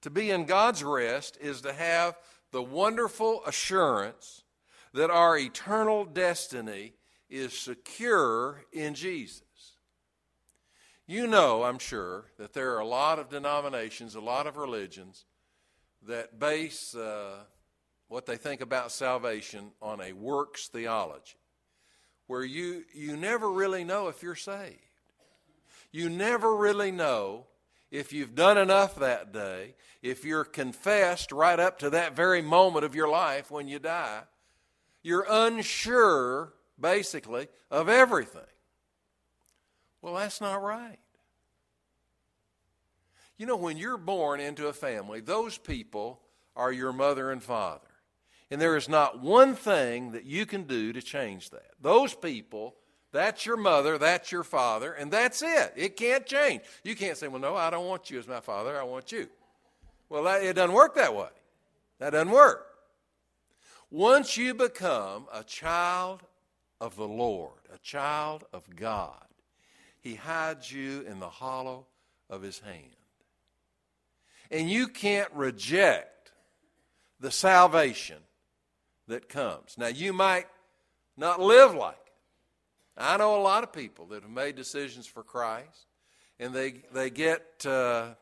to 0.03 0.11
be 0.11 0.31
in 0.31 0.45
God's 0.45 0.83
rest 0.83 1.39
is 1.41 1.61
to 1.63 1.73
have 1.73 2.17
the 2.51 2.63
wonderful 2.63 3.43
assurance 3.47 4.43
that 4.95 5.11
our 5.11 5.39
eternal 5.39 6.05
destiny 6.05 6.95
is 7.29 7.53
secure 7.53 8.65
in 8.73 8.95
Jesus. 8.95 9.43
You 11.11 11.27
know, 11.27 11.63
I'm 11.63 11.79
sure, 11.79 12.27
that 12.37 12.53
there 12.53 12.75
are 12.75 12.81
a 12.81 12.87
lot 12.87 13.19
of 13.19 13.31
denominations, 13.31 14.15
a 14.15 14.21
lot 14.21 14.47
of 14.47 14.59
religions 14.59 15.25
that 16.07 16.39
base 16.39 16.95
uh, 16.95 17.39
what 18.09 18.27
they 18.27 18.37
think 18.37 18.61
about 18.61 18.93
salvation 18.93 19.71
on 19.81 20.03
a 20.03 20.13
works 20.13 20.69
theology, 20.69 21.39
where 22.27 22.45
you, 22.45 22.85
you 22.93 23.17
never 23.17 23.51
really 23.51 23.85
know 23.85 24.09
if 24.09 24.23
you're 24.23 24.35
saved. 24.35 24.77
You 25.93 26.11
never 26.11 26.55
really 26.55 26.91
know 26.91 27.47
if 27.91 28.13
you've 28.13 28.35
done 28.35 28.59
enough 28.59 28.97
that 28.97 29.33
day, 29.33 29.77
if 30.03 30.27
you're 30.27 30.45
confessed 30.45 31.33
right 31.33 31.59
up 31.59 31.79
to 31.79 31.89
that 31.89 32.17
very 32.17 32.43
moment 32.43 32.85
of 32.85 32.95
your 32.95 33.09
life 33.09 33.51
when 33.51 33.67
you 33.67 33.79
die, 33.79 34.25
you're 35.03 35.27
unsure, 35.27 36.53
basically, 36.79 37.49
of 37.71 37.89
everything. 37.89 38.43
Well, 40.03 40.15
that's 40.15 40.41
not 40.41 40.63
right. 40.63 40.99
You 43.37 43.47
know, 43.47 43.57
when 43.57 43.77
you're 43.77 43.97
born 43.97 44.41
into 44.41 44.67
a 44.67 44.73
family, 44.73 45.21
those 45.21 45.59
people 45.59 46.21
are 46.57 46.73
your 46.73 46.93
mother 46.93 47.31
and 47.31 47.43
father. 47.43 47.87
And 48.51 48.61
there 48.61 48.77
is 48.77 48.89
not 48.89 49.21
one 49.21 49.55
thing 49.55 50.13
that 50.13 50.25
you 50.25 50.47
can 50.47 50.65
do 50.65 50.93
to 50.93 51.03
change 51.03 51.51
that. 51.51 51.73
Those 51.81 52.15
people 52.15 52.75
that's 53.11 53.47
your 53.47 53.57
mother, 53.57 53.97
that's 53.97 54.31
your 54.31 54.45
father, 54.45 54.93
and 54.93 55.11
that's 55.11 55.43
it. 55.43 55.73
It 55.77 55.97
can't 55.97 56.27
change. 56.27 56.63
You 56.85 56.95
can't 56.95 57.17
say, 57.17 57.29
well, 57.29 57.41
no, 57.41 57.57
I 57.57 57.71
don't 57.71 57.87
want 57.87 58.11
you 58.11 58.19
as 58.19 58.29
my 58.29 58.41
father, 58.41 58.79
I 58.79 58.83
want 58.83 59.13
you. 59.13 59.29
Well, 60.09 60.25
that, 60.25 60.43
it 60.43 60.55
doesn't 60.55 60.75
work 60.75 60.95
that 60.97 61.15
way. 61.15 61.29
That 62.01 62.11
doesn't 62.11 62.31
work. 62.31 62.67
Once 63.91 64.37
you 64.37 64.53
become 64.53 65.27
a 65.33 65.43
child 65.43 66.23
of 66.81 66.97
the 66.97 67.09
Lord, 67.09 67.61
a 67.75 67.79
child 67.79 68.45
of 68.53 68.65
God, 68.77 69.25
He 70.09 70.15
hides 70.15 70.73
you 70.73 71.03
in 71.03 71.21
the 71.21 71.29
hollow 71.29 71.85
of 72.31 72.41
His 72.41 72.61
hand. 72.61 72.97
And 74.51 74.71
you 74.71 74.89
can't 74.89 75.31
reject 75.35 76.33
the 77.21 77.31
salvation 77.31 78.17
that 79.07 79.29
comes. 79.29 79.77
Now, 79.77 79.89
you 79.89 80.15
might 80.15 80.47
not 81.15 81.43
live 81.43 81.75
like 81.75 81.99
I 82.97 83.19
know 83.19 83.39
a 83.39 83.43
lot 83.43 83.65
of 83.65 83.73
people 83.75 84.07
that 84.07 84.23
have 84.23 84.31
made 84.31 84.57
decisions 84.57 85.07
for 85.07 85.23
Christ, 85.23 85.87
and 86.41 86.55
they 86.55 86.83
they 86.95 87.11
get 87.11 87.67
uh, 87.67 88.15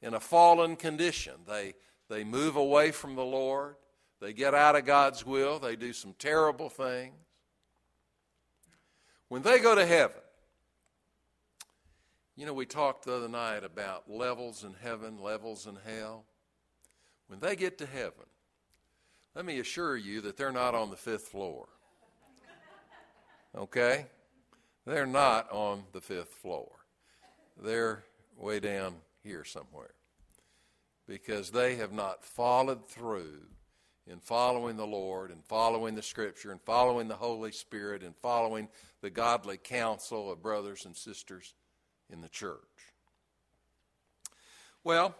in 0.00 0.14
a 0.14 0.20
fallen 0.20 0.76
condition. 0.76 1.34
They 1.46 1.74
they 2.08 2.24
move 2.24 2.56
away 2.56 2.90
from 2.90 3.16
the 3.16 3.24
Lord. 3.24 3.76
They 4.18 4.32
get 4.32 4.54
out 4.54 4.76
of 4.76 4.86
God's 4.86 5.26
will. 5.26 5.58
They 5.58 5.76
do 5.76 5.92
some 5.92 6.14
terrible 6.18 6.70
things. 6.70 7.12
When 9.28 9.42
they 9.42 9.58
go 9.58 9.74
to 9.74 9.84
heaven, 9.84 10.21
you 12.36 12.46
know, 12.46 12.54
we 12.54 12.66
talked 12.66 13.04
the 13.04 13.14
other 13.14 13.28
night 13.28 13.64
about 13.64 14.10
levels 14.10 14.64
in 14.64 14.74
heaven, 14.82 15.20
levels 15.20 15.66
in 15.66 15.76
hell. 15.86 16.24
When 17.26 17.40
they 17.40 17.56
get 17.56 17.78
to 17.78 17.86
heaven, 17.86 18.26
let 19.34 19.44
me 19.44 19.58
assure 19.58 19.96
you 19.96 20.20
that 20.22 20.36
they're 20.36 20.52
not 20.52 20.74
on 20.74 20.90
the 20.90 20.96
fifth 20.96 21.28
floor. 21.28 21.68
Okay? 23.56 24.06
They're 24.86 25.06
not 25.06 25.50
on 25.50 25.84
the 25.92 26.00
fifth 26.00 26.34
floor. 26.34 26.70
They're 27.62 28.04
way 28.36 28.60
down 28.60 28.96
here 29.22 29.44
somewhere 29.44 29.94
because 31.06 31.50
they 31.50 31.76
have 31.76 31.92
not 31.92 32.24
followed 32.24 32.88
through 32.88 33.42
in 34.06 34.18
following 34.18 34.76
the 34.76 34.86
Lord 34.86 35.30
and 35.30 35.44
following 35.44 35.94
the 35.94 36.02
Scripture 36.02 36.50
and 36.50 36.60
following 36.62 37.08
the 37.08 37.14
Holy 37.14 37.52
Spirit 37.52 38.02
and 38.02 38.16
following 38.16 38.68
the 39.00 39.10
godly 39.10 39.58
counsel 39.58 40.32
of 40.32 40.42
brothers 40.42 40.86
and 40.86 40.96
sisters 40.96 41.54
in 42.12 42.20
the 42.20 42.28
church. 42.28 42.58
Well, 44.84 45.14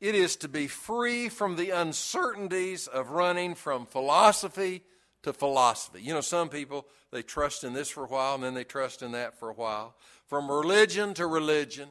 it 0.00 0.14
is 0.14 0.36
to 0.36 0.48
be 0.48 0.66
free 0.66 1.28
from 1.28 1.56
the 1.56 1.70
uncertainties 1.70 2.86
of 2.86 3.10
running 3.10 3.54
from 3.54 3.86
philosophy 3.86 4.82
to 5.22 5.32
philosophy. 5.32 6.02
You 6.02 6.14
know, 6.14 6.20
some 6.20 6.48
people, 6.48 6.86
they 7.10 7.22
trust 7.22 7.64
in 7.64 7.72
this 7.72 7.88
for 7.88 8.04
a 8.04 8.08
while 8.08 8.34
and 8.34 8.44
then 8.44 8.54
they 8.54 8.64
trust 8.64 9.02
in 9.02 9.12
that 9.12 9.38
for 9.38 9.48
a 9.48 9.54
while. 9.54 9.94
From 10.26 10.50
religion 10.50 11.14
to 11.14 11.26
religion. 11.26 11.88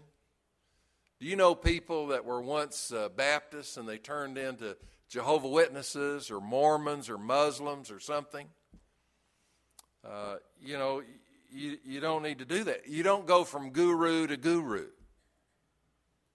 Do 1.20 1.28
you 1.28 1.36
know 1.36 1.56
people 1.56 2.08
that 2.08 2.26
were 2.26 2.42
once 2.42 2.92
uh, 2.92 3.10
Baptists 3.10 3.78
and 3.78 3.88
they 3.88 3.98
turned 3.98 4.38
into 4.38 4.78
Jehovah 5.10 5.48
Witnesses 5.48 6.30
or 6.30 6.40
Mormons 6.40 7.10
or 7.10 7.18
Muslims 7.18 7.90
or 7.90 8.00
something? 8.00 8.48
Uh, 10.06 10.36
you 10.62 10.78
know, 10.78 11.02
you, 11.54 11.78
you 11.86 12.00
don't 12.00 12.24
need 12.24 12.40
to 12.40 12.46
do 12.46 12.64
that. 12.66 12.88
You 12.88 13.04
don't 13.04 13.28
go 13.28 13.44
from 13.44 13.70
guru 13.70 14.28
to 14.28 14.38
guru. 14.38 14.88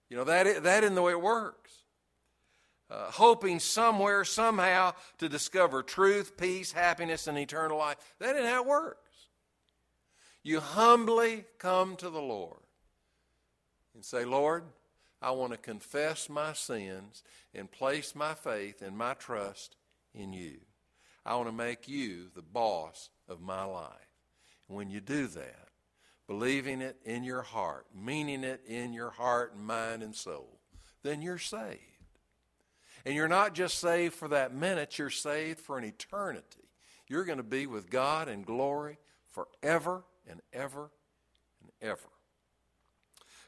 You 0.09 0.17
know, 0.17 0.25
that, 0.25 0.63
that 0.63 0.85
isn't 0.85 0.95
the 0.95 1.03
way 1.03 1.13
it 1.13 1.21
works. 1.21 1.73
Uh, 2.91 3.11
hoping 3.11 3.61
somewhere, 3.61 4.25
somehow, 4.25 4.95
to 5.19 5.29
discover 5.29 5.83
truth, 5.83 6.39
peace, 6.39 6.73
happiness, 6.73 7.27
and 7.27 7.37
eternal 7.37 7.77
life. 7.77 7.99
That 8.19 8.37
isn't 8.37 8.49
how 8.49 8.63
it 8.63 8.69
works. 8.69 9.29
You 10.43 10.61
humbly 10.61 11.45
come 11.59 11.97
to 11.97 12.09
the 12.09 12.23
Lord 12.23 12.61
and 13.95 14.03
say, 14.03 14.25
Lord, 14.25 14.65
I 15.21 15.33
want 15.33 15.53
to 15.53 15.59
confess 15.59 16.31
my 16.31 16.55
sins 16.55 17.23
and 17.53 17.71
place 17.71 18.15
my 18.15 18.33
faith 18.33 18.81
and 18.81 18.97
my 18.97 19.15
trust 19.15 19.77
in 20.15 20.33
you. 20.33 20.61
I 21.27 21.35
want 21.35 21.49
to 21.49 21.55
make 21.55 21.89
you 21.89 22.29
the 22.35 22.41
boss 22.41 23.11
of 23.29 23.43
my 23.43 23.65
life. 23.65 24.08
When 24.69 24.91
you 24.91 25.01
do 25.01 25.27
that, 25.27 25.69
believing 26.27 26.81
it 26.81 26.97
in 27.05 27.25
your 27.25 27.43
heart, 27.43 27.87
meaning 27.95 28.45
it 28.45 28.61
in 28.67 28.93
your 28.93 29.11
heart 29.11 29.55
and 29.55 29.67
mind 29.67 30.03
and 30.03 30.15
soul, 30.15 30.61
then 31.03 31.23
you're 31.23 31.39
saved. 31.39 31.81
And 33.05 33.15
you're 33.15 33.29
not 33.29 33.55
just 33.55 33.79
saved 33.79 34.15
for 34.15 34.29
that 34.29 34.55
minute, 34.55 34.99
you're 34.99 35.11
saved 35.11 35.61
for 35.61 35.79
an 35.79 35.85
eternity. 35.85 36.69
You're 37.09 37.25
going 37.25 37.39
to 37.39 37.45
be 37.45 37.67
with 37.67 37.91
God 37.91 38.29
in 38.29 38.43
glory 38.43 38.99
forever 39.29 40.05
and 40.29 40.43
ever 40.53 40.91
and 41.63 41.71
ever. 41.81 42.11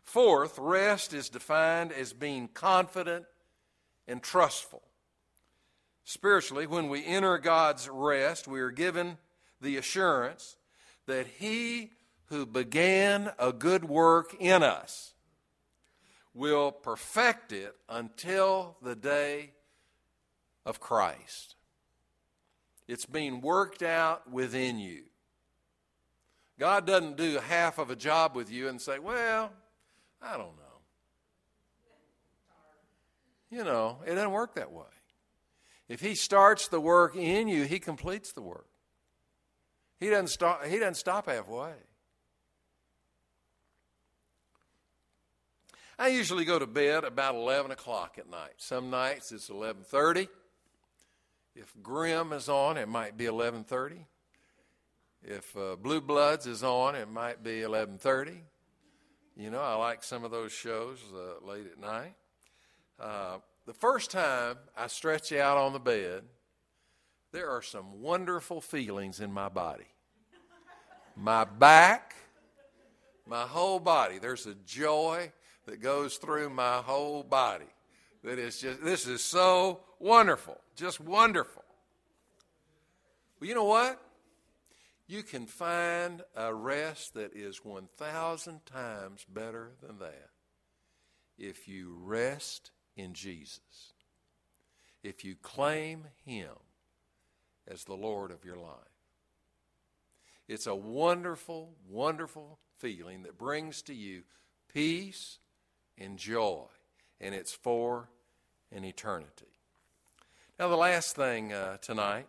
Fourth, 0.02 0.58
rest 0.58 1.12
is 1.12 1.28
defined 1.28 1.92
as 1.92 2.12
being 2.14 2.48
confident 2.48 3.26
and 4.08 4.22
trustful. 4.22 4.82
Spiritually, 6.04 6.66
when 6.66 6.88
we 6.88 7.04
enter 7.04 7.36
God's 7.38 7.88
rest, 7.88 8.48
we 8.48 8.60
are 8.60 8.70
given 8.70 9.18
the 9.60 9.76
assurance 9.76 10.56
that 11.06 11.26
He 11.38 11.90
who 12.26 12.46
began 12.46 13.32
a 13.38 13.52
good 13.52 13.84
work 13.84 14.34
in 14.38 14.62
us 14.62 15.14
will 16.32 16.70
perfect 16.70 17.52
it 17.52 17.74
until 17.88 18.76
the 18.82 18.94
day 18.94 19.50
of 20.64 20.80
Christ. 20.80 21.56
It's 22.86 23.06
being 23.06 23.40
worked 23.40 23.82
out 23.82 24.30
within 24.30 24.78
you. 24.78 25.02
God 26.58 26.86
doesn't 26.86 27.16
do 27.16 27.38
half 27.38 27.78
of 27.78 27.90
a 27.90 27.96
job 27.96 28.36
with 28.36 28.50
you 28.50 28.68
and 28.68 28.80
say, 28.80 28.98
well, 28.98 29.50
I 30.20 30.32
don't 30.32 30.56
know. 30.56 30.62
You 33.50 33.64
know, 33.64 33.98
it 34.06 34.14
doesn't 34.14 34.30
work 34.30 34.54
that 34.54 34.70
way. 34.70 34.84
If 35.88 36.00
He 36.00 36.14
starts 36.14 36.68
the 36.68 36.80
work 36.80 37.16
in 37.16 37.48
you, 37.48 37.64
He 37.64 37.80
completes 37.80 38.32
the 38.32 38.42
work. 38.42 38.69
He 40.00 40.08
doesn't 40.08 40.28
stop, 40.28 40.64
he 40.64 40.78
doesn't 40.78 40.94
stop 40.94 41.26
halfway. 41.26 41.74
I 45.98 46.08
usually 46.08 46.46
go 46.46 46.58
to 46.58 46.66
bed 46.66 47.04
about 47.04 47.34
11 47.34 47.70
o'clock 47.72 48.16
at 48.16 48.28
night. 48.30 48.54
Some 48.56 48.88
nights 48.88 49.32
it's 49.32 49.50
11:30. 49.50 50.28
If 51.54 51.74
Grimm 51.82 52.32
is 52.32 52.48
on, 52.48 52.78
it 52.78 52.88
might 52.88 53.18
be 53.18 53.26
11:30. 53.26 54.06
If 55.22 55.54
uh, 55.54 55.76
Blue 55.76 56.00
Bloods 56.00 56.46
is 56.46 56.64
on, 56.64 56.94
it 56.94 57.10
might 57.10 57.42
be 57.42 57.60
11:30. 57.60 58.40
You 59.36 59.50
know, 59.50 59.60
I 59.60 59.74
like 59.74 60.02
some 60.02 60.24
of 60.24 60.30
those 60.30 60.52
shows 60.52 61.00
uh, 61.12 61.46
late 61.46 61.66
at 61.66 61.78
night. 61.78 62.14
Uh, 62.98 63.38
the 63.66 63.74
first 63.74 64.10
time 64.10 64.56
I 64.74 64.86
stretch 64.86 65.32
out 65.32 65.58
on 65.58 65.74
the 65.74 65.78
bed, 65.78 66.24
there 67.32 67.50
are 67.50 67.62
some 67.62 68.00
wonderful 68.00 68.60
feelings 68.60 69.20
in 69.20 69.32
my 69.32 69.48
body. 69.48 69.86
My 71.16 71.44
back, 71.44 72.14
my 73.26 73.42
whole 73.42 73.78
body. 73.78 74.18
There's 74.18 74.46
a 74.46 74.54
joy 74.66 75.32
that 75.66 75.80
goes 75.80 76.16
through 76.16 76.50
my 76.50 76.78
whole 76.78 77.22
body. 77.22 77.66
That 78.24 78.38
is 78.38 78.60
just, 78.60 78.82
this 78.82 79.06
is 79.06 79.22
so 79.22 79.80
wonderful, 79.98 80.58
just 80.76 81.00
wonderful. 81.00 81.64
Well, 83.40 83.48
you 83.48 83.54
know 83.54 83.64
what? 83.64 84.00
You 85.06 85.22
can 85.22 85.46
find 85.46 86.22
a 86.36 86.54
rest 86.54 87.14
that 87.14 87.34
is 87.34 87.64
1,000 87.64 88.66
times 88.66 89.24
better 89.32 89.72
than 89.82 89.98
that 89.98 90.30
if 91.40 91.66
you 91.66 91.96
rest 92.02 92.70
in 92.96 93.14
Jesus, 93.14 93.94
if 95.02 95.24
you 95.24 95.34
claim 95.34 96.04
Him 96.24 96.50
as 97.70 97.84
the 97.84 97.94
Lord 97.94 98.30
of 98.30 98.44
your 98.44 98.56
life. 98.56 98.74
It's 100.48 100.66
a 100.66 100.74
wonderful, 100.74 101.74
wonderful 101.88 102.58
feeling 102.78 103.22
that 103.22 103.38
brings 103.38 103.82
to 103.82 103.94
you 103.94 104.22
peace 104.72 105.38
and 105.96 106.18
joy, 106.18 106.64
and 107.20 107.34
it's 107.34 107.52
for 107.52 108.08
an 108.72 108.84
eternity. 108.84 109.46
Now, 110.58 110.68
the 110.68 110.76
last 110.76 111.14
thing 111.14 111.52
uh, 111.52 111.76
tonight, 111.78 112.26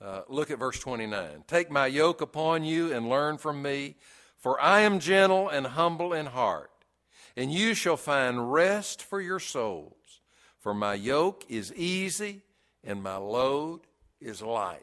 uh, 0.00 0.22
look 0.28 0.50
at 0.50 0.58
verse 0.58 0.80
29. 0.80 1.44
Take 1.46 1.70
my 1.70 1.86
yoke 1.86 2.20
upon 2.20 2.64
you 2.64 2.92
and 2.92 3.08
learn 3.08 3.38
from 3.38 3.62
me, 3.62 3.96
for 4.38 4.60
I 4.60 4.80
am 4.80 4.98
gentle 4.98 5.48
and 5.48 5.66
humble 5.66 6.12
in 6.12 6.26
heart, 6.26 6.70
and 7.36 7.52
you 7.52 7.74
shall 7.74 7.96
find 7.96 8.52
rest 8.52 9.02
for 9.02 9.20
your 9.20 9.38
souls. 9.38 10.20
For 10.58 10.72
my 10.74 10.94
yoke 10.94 11.44
is 11.48 11.72
easy 11.74 12.42
and 12.82 13.02
my 13.02 13.16
load 13.16 13.80
is 14.24 14.42
light. 14.42 14.82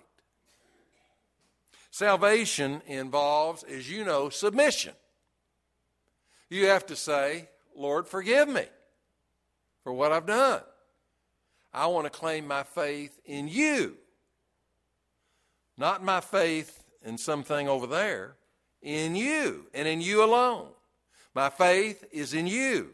Salvation 1.91 2.82
involves, 2.86 3.63
as 3.63 3.89
you 3.89 4.06
know, 4.06 4.30
submission. 4.30 4.93
You 6.49 6.67
have 6.67 6.86
to 6.88 6.95
say, 6.95 7.49
Lord, 7.75 8.08
forgive 8.08 8.47
me 8.47 8.65
for 9.84 9.93
what 9.93 10.12
I've 10.12 10.25
done. 10.25 10.62
I 11.73 11.88
want 11.88 12.06
to 12.06 12.10
claim 12.10 12.47
my 12.47 12.63
faith 12.63 13.19
in 13.25 13.47
you, 13.47 13.97
not 15.78 16.04
my 16.04 16.19
faith 16.19 16.84
in 17.04 17.17
something 17.17 17.67
over 17.67 17.88
there, 17.88 18.36
in 18.82 19.15
you 19.15 19.67
and 19.73 19.88
in 19.88 20.02
you 20.02 20.23
alone. 20.23 20.69
My 21.36 21.49
faith 21.49 22.04
is 22.12 22.34
in 22.34 22.47
you. 22.47 22.91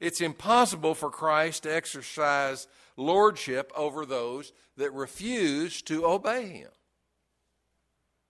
It's 0.00 0.20
impossible 0.20 0.94
for 0.94 1.10
Christ 1.10 1.62
to 1.64 1.74
exercise 1.74 2.66
lordship 2.96 3.72
over 3.76 4.04
those 4.04 4.52
that 4.76 4.92
refuse 4.92 5.82
to 5.82 6.06
obey 6.06 6.48
him. 6.48 6.70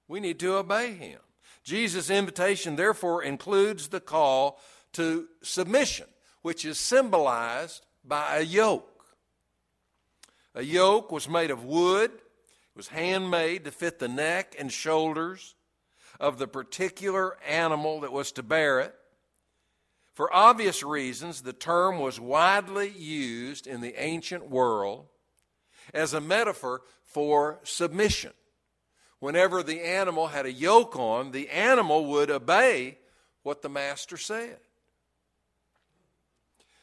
We 0.08 0.20
need 0.20 0.38
to 0.40 0.56
obey 0.56 0.92
him. 0.92 1.20
Jesus' 1.64 2.10
invitation, 2.10 2.76
therefore, 2.76 3.22
includes 3.22 3.88
the 3.88 4.00
call 4.00 4.60
to 4.94 5.28
submission, 5.42 6.06
which 6.42 6.64
is 6.64 6.78
symbolized 6.78 7.86
by 8.04 8.38
a 8.38 8.42
yoke. 8.42 8.88
A 10.54 10.62
yoke 10.62 11.10
was 11.10 11.28
made 11.28 11.50
of 11.50 11.64
wood, 11.64 12.10
it 12.10 12.76
was 12.76 12.88
handmade 12.88 13.64
to 13.64 13.70
fit 13.70 13.98
the 13.98 14.08
neck 14.08 14.54
and 14.58 14.72
shoulders 14.72 15.54
of 16.20 16.38
the 16.38 16.48
particular 16.48 17.36
animal 17.46 18.00
that 18.00 18.12
was 18.12 18.32
to 18.32 18.42
bear 18.42 18.80
it. 18.80 18.94
For 20.14 20.32
obvious 20.32 20.82
reasons, 20.82 21.42
the 21.42 21.52
term 21.52 21.98
was 21.98 22.20
widely 22.20 22.90
used 22.90 23.66
in 23.66 23.80
the 23.80 23.94
ancient 24.02 24.48
world 24.50 25.06
as 25.94 26.14
a 26.14 26.20
metaphor 26.20 26.82
for 27.02 27.60
submission 27.62 28.32
whenever 29.22 29.62
the 29.62 29.80
animal 29.82 30.26
had 30.26 30.46
a 30.46 30.52
yoke 30.52 30.96
on, 30.98 31.30
the 31.30 31.48
animal 31.50 32.06
would 32.06 32.28
obey 32.28 32.98
what 33.44 33.62
the 33.62 33.68
master 33.68 34.16
said. 34.16 34.58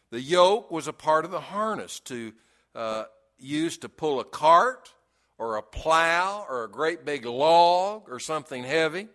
The 0.09 0.21
yoke 0.21 0.71
was 0.71 0.87
a 0.87 0.93
part 0.93 1.25
of 1.25 1.31
the 1.31 1.41
harness 1.41 1.99
to 2.05 2.31
uh, 2.73 3.03
use 3.37 3.77
to 3.79 3.89
pull 3.89 4.21
a 4.21 4.23
cart 4.23 4.93
or 5.37 5.57
a 5.57 5.61
plow 5.61 6.45
or 6.47 6.63
a 6.63 6.69
great 6.69 7.03
big 7.03 7.25
log 7.25 8.09
or 8.09 8.21
something 8.21 8.63
heavy. 8.63 9.09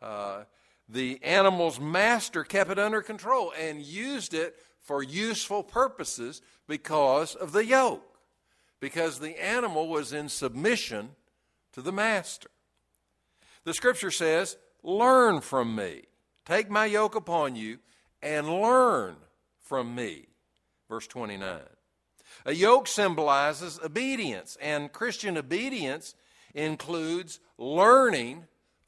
Uh, 0.00 0.44
the 0.88 1.18
animal's 1.22 1.80
master 1.80 2.44
kept 2.44 2.70
it 2.70 2.78
under 2.78 3.02
control 3.02 3.52
and 3.58 3.82
used 3.82 4.34
it 4.34 4.56
for 4.80 5.02
useful 5.02 5.62
purposes 5.62 6.42
because 6.68 7.34
of 7.34 7.52
the 7.52 7.64
yoke, 7.64 8.18
because 8.80 9.18
the 9.18 9.42
animal 9.42 9.88
was 9.88 10.12
in 10.12 10.28
submission 10.28 11.10
to 11.72 11.82
the 11.82 11.92
master. 11.92 12.50
The 13.64 13.74
scripture 13.74 14.12
says, 14.12 14.56
Learn 14.82 15.40
from 15.40 15.74
me. 15.74 16.02
Take 16.44 16.70
my 16.70 16.86
yoke 16.86 17.16
upon 17.16 17.56
you 17.56 17.78
and 18.22 18.48
learn 18.48 19.16
from 19.60 19.94
me. 19.94 20.28
Verse 20.88 21.08
29. 21.08 21.60
A 22.44 22.52
yoke 22.52 22.86
symbolizes 22.86 23.80
obedience, 23.84 24.56
and 24.60 24.92
Christian 24.92 25.36
obedience 25.36 26.14
includes 26.54 27.40
learning 27.58 28.44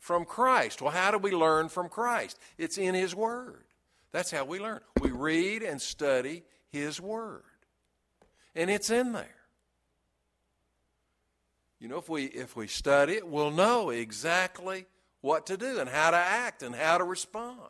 from 0.08 0.24
Christ. 0.24 0.80
Well, 0.80 0.90
how 0.90 1.10
do 1.10 1.18
we 1.18 1.32
learn 1.32 1.68
from 1.68 1.90
Christ? 1.90 2.38
It's 2.56 2.78
in 2.78 2.94
His 2.94 3.14
Word. 3.14 3.64
That's 4.10 4.30
how 4.30 4.46
we 4.46 4.58
learn. 4.58 4.80
We 5.02 5.10
read 5.10 5.62
and 5.62 5.82
study 5.82 6.44
His 6.70 6.98
Word, 6.98 7.42
and 8.54 8.70
it's 8.70 8.88
in 8.88 9.12
there. 9.12 9.36
You 11.78 11.88
know, 11.88 11.98
if 11.98 12.08
we 12.08 12.24
if 12.24 12.56
we 12.56 12.68
study 12.68 13.16
it, 13.16 13.28
we'll 13.28 13.50
know 13.50 13.90
exactly 13.90 14.86
what 15.20 15.44
to 15.48 15.58
do 15.58 15.78
and 15.78 15.90
how 15.90 16.10
to 16.10 16.16
act 16.16 16.62
and 16.62 16.74
how 16.74 16.96
to 16.96 17.04
respond. 17.04 17.60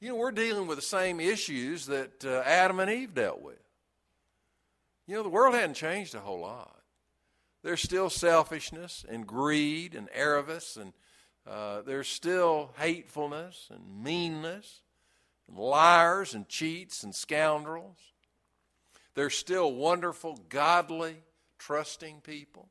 You 0.00 0.10
know, 0.10 0.16
we're 0.16 0.32
dealing 0.32 0.66
with 0.66 0.76
the 0.76 0.82
same 0.82 1.18
issues 1.18 1.86
that 1.86 2.26
uh, 2.26 2.42
Adam 2.44 2.78
and 2.80 2.90
Eve 2.90 3.14
dealt 3.14 3.40
with. 3.40 3.62
You 5.06 5.14
know, 5.14 5.22
the 5.22 5.30
world 5.30 5.54
hadn't 5.54 5.74
changed 5.76 6.14
a 6.14 6.20
whole 6.20 6.40
lot. 6.40 6.82
There's 7.62 7.80
still 7.80 8.10
selfishness 8.10 9.02
and 9.08 9.26
greed 9.26 9.94
and 9.94 10.10
avarice, 10.14 10.76
and 10.76 10.92
uh, 11.46 11.82
there's 11.82 12.08
still 12.08 12.72
hatefulness 12.78 13.68
and 13.70 14.04
meanness, 14.04 14.82
and 15.48 15.56
liars 15.56 16.34
and 16.34 16.48
cheats 16.48 17.02
and 17.02 17.14
scoundrels. 17.14 17.98
There's 19.14 19.34
still 19.34 19.72
wonderful, 19.72 20.38
godly, 20.48 21.16
trusting 21.58 22.20
people. 22.20 22.68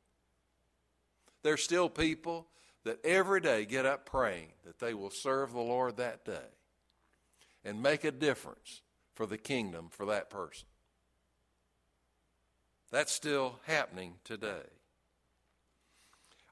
There's 1.43 1.63
still 1.63 1.89
people 1.89 2.47
that 2.83 3.03
every 3.05 3.41
day 3.41 3.65
get 3.65 3.85
up 3.85 4.05
praying 4.05 4.53
that 4.65 4.79
they 4.79 4.93
will 4.93 5.09
serve 5.09 5.51
the 5.51 5.59
Lord 5.59 5.97
that 5.97 6.25
day 6.25 6.49
and 7.63 7.81
make 7.81 8.03
a 8.03 8.11
difference 8.11 8.81
for 9.13 9.25
the 9.25 9.37
kingdom 9.37 9.89
for 9.89 10.05
that 10.05 10.29
person. 10.29 10.67
That's 12.91 13.11
still 13.11 13.59
happening 13.65 14.15
today. 14.23 14.63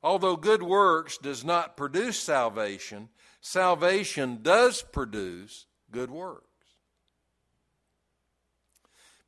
Although 0.08 0.38
good 0.38 0.64
works 0.64 1.18
does 1.18 1.44
not 1.44 1.76
produce 1.76 2.18
salvation, 2.18 3.10
salvation 3.42 4.40
does 4.42 4.82
produce 4.82 5.66
good 5.92 6.10
works. 6.10 6.46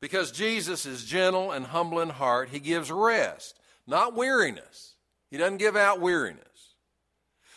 Because 0.00 0.32
Jesus 0.32 0.86
is 0.86 1.04
gentle 1.04 1.52
and 1.52 1.66
humble 1.66 2.00
in 2.00 2.08
heart, 2.08 2.48
he 2.48 2.60
gives 2.60 2.90
rest, 2.90 3.60
not 3.86 4.16
weariness. 4.16 4.94
He 5.30 5.36
doesn't 5.36 5.58
give 5.58 5.76
out 5.76 6.00
weariness 6.00 6.76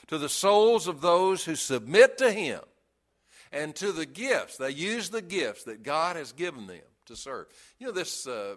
to 0.08 0.18
the 0.18 0.28
souls 0.28 0.90
of 0.90 1.00
those 1.00 1.46
who 1.46 1.56
submit 1.56 2.18
to 2.18 2.30
him 2.30 2.60
and 3.54 3.74
to 3.78 3.94
the 3.94 4.06
gifts. 4.06 4.58
They 4.58 4.72
use 4.72 5.12
the 5.12 5.22
gifts 5.22 5.64
that 5.64 5.82
God 5.82 6.18
has 6.18 6.34
given 6.34 6.68
them 6.68 6.82
to 7.06 7.16
serve. 7.16 7.48
You 7.80 7.88
know, 7.88 7.94
this 7.94 8.28
uh, 8.28 8.56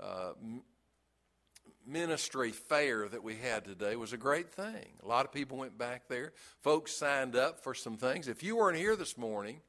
uh, 0.00 0.32
ministry 1.86 2.50
fair 2.50 3.08
that 3.08 3.22
we 3.22 3.36
had 3.36 3.64
today 3.64 3.96
was 3.96 4.12
a 4.12 4.16
great 4.16 4.50
thing. 4.50 4.86
A 5.02 5.08
lot 5.08 5.24
of 5.24 5.32
people 5.32 5.56
went 5.56 5.76
back 5.76 6.08
there. 6.08 6.32
Folks 6.62 6.92
signed 6.92 7.36
up 7.36 7.60
for 7.60 7.74
some 7.74 7.96
things. 7.96 8.28
If 8.28 8.42
you 8.42 8.56
weren't 8.56 8.78
here 8.78 8.96
this 8.96 9.18
morning, 9.18 9.60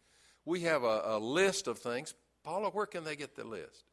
we 0.45 0.61
have 0.61 0.83
a, 0.83 1.01
a 1.05 1.19
list 1.19 1.67
of 1.67 1.79
things. 1.79 2.13
Paula, 2.43 2.69
where 2.69 2.85
can 2.85 3.03
they 3.03 3.15
get 3.15 3.35
the 3.35 3.43
list? 3.43 3.85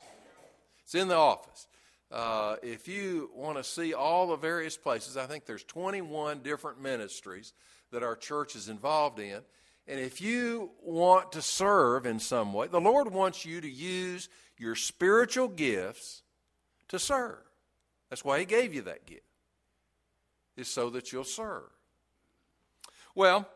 It's 0.85 0.95
in 0.95 1.09
the 1.09 1.17
office. 1.17 1.69
Uh, 2.11 2.57
if 2.63 2.89
you 2.89 3.31
want 3.35 3.57
to 3.57 3.65
see 3.65 3.95
all 3.95 4.27
the 4.29 4.37
various 4.37 4.77
places, 4.77 5.17
I 5.17 5.27
think 5.27 5.47
there's 5.47 5.63
21 5.65 6.41
different 6.41 6.81
ministries 6.81 7.53
that 7.93 8.03
our 8.03 8.17
church 8.17 8.57
is 8.57 8.69
involved 8.69 9.21
in. 9.21 9.41
And 9.87 10.01
if 10.01 10.21
you 10.21 10.71
want 10.83 11.33
to 11.33 11.43
serve 11.43 12.07
in 12.07 12.19
some 12.19 12.53
way, 12.53 12.67
the 12.67 12.81
Lord 12.81 13.13
wants 13.13 13.45
you 13.45 13.61
to 13.61 13.71
use 13.71 14.29
your 14.59 14.75
spiritual 14.75 15.49
gifts 15.49 16.23
to 16.89 16.99
serve. 16.99 17.39
That's 18.11 18.25
why 18.25 18.41
He 18.41 18.45
gave 18.45 18.75
you 18.75 18.83
that 18.83 19.07
gift, 19.07 19.23
is 20.57 20.69
so 20.69 20.91
that 20.91 21.13
you'll 21.13 21.25
serve. 21.25 21.71
Well, 23.15 23.49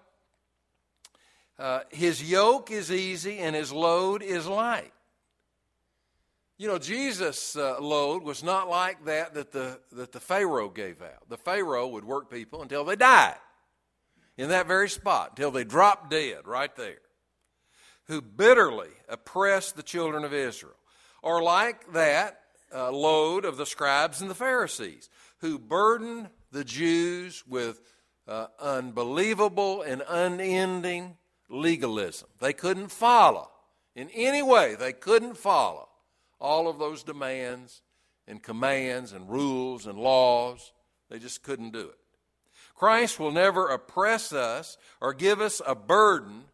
uh, 1.59 1.81
His 1.91 2.29
yoke 2.29 2.71
is 2.71 2.91
easy 2.91 3.39
and 3.39 3.55
His 3.55 3.73
load 3.73 4.23
is 4.23 4.47
light. 4.47 4.93
You 6.57 6.69
know, 6.69 6.79
Jesus' 6.79 7.57
uh, 7.57 7.81
load 7.81 8.23
was 8.23 8.45
not 8.45 8.69
like 8.69 9.05
that 9.07 9.35
that 9.35 9.51
the, 9.51 9.81
that 9.91 10.13
the 10.13 10.21
Pharaoh 10.21 10.69
gave 10.69 11.03
out. 11.03 11.29
The 11.29 11.37
Pharaoh 11.37 11.89
would 11.89 12.05
work 12.05 12.31
people 12.31 12.63
until 12.63 12.85
they 12.85 12.95
died 12.95 13.35
in 14.37 14.51
that 14.51 14.69
very 14.69 14.89
spot, 14.89 15.31
until 15.31 15.51
they 15.51 15.65
dropped 15.65 16.11
dead 16.11 16.47
right 16.47 16.75
there, 16.77 17.01
who 18.05 18.21
bitterly 18.23 18.91
oppressed 19.09 19.75
the 19.75 19.83
children 19.83 20.25
of 20.25 20.33
Israel. 20.33 20.77
Or 21.23 21.43
like 21.43 21.93
that 21.93 22.41
uh, 22.75 22.91
load 22.91 23.45
of 23.45 23.57
the 23.57 23.67
scribes 23.67 24.21
and 24.21 24.29
the 24.29 24.35
Pharisees, 24.35 25.09
who 25.39 25.59
burdened 25.59 26.29
the 26.51 26.65
Jews 26.65 27.45
with 27.47 27.81
uh, 28.27 28.47
unbelievable 28.61 29.83
and 29.83 30.03
unending 30.09 31.17
legalism. 31.49 32.29
They 32.41 32.53
couldn't 32.53 32.89
follow. 32.89 33.51
In 33.95 34.11
any 34.11 34.43
way, 34.43 34.75
they 34.75 34.93
couldn't 34.93 35.37
follow 35.37 35.89
all 36.41 36.69
of 36.69 36.79
those 36.79 37.03
demands 37.03 37.83
and 38.27 38.43
commands 38.43 39.13
and 39.13 39.29
rules 39.29 39.87
and 39.87 39.99
laws. 39.99 40.73
They 41.11 41.19
just 41.19 41.43
couldn't 41.43 41.73
do 41.73 41.81
it. 41.81 41.99
Christ 42.75 43.21
will 43.21 43.31
never 43.31 43.69
oppress 43.69 44.33
us 44.33 44.77
or 45.01 45.15
give 45.15 45.41
us 45.41 45.63
a 45.65 45.75
burden 45.75 46.45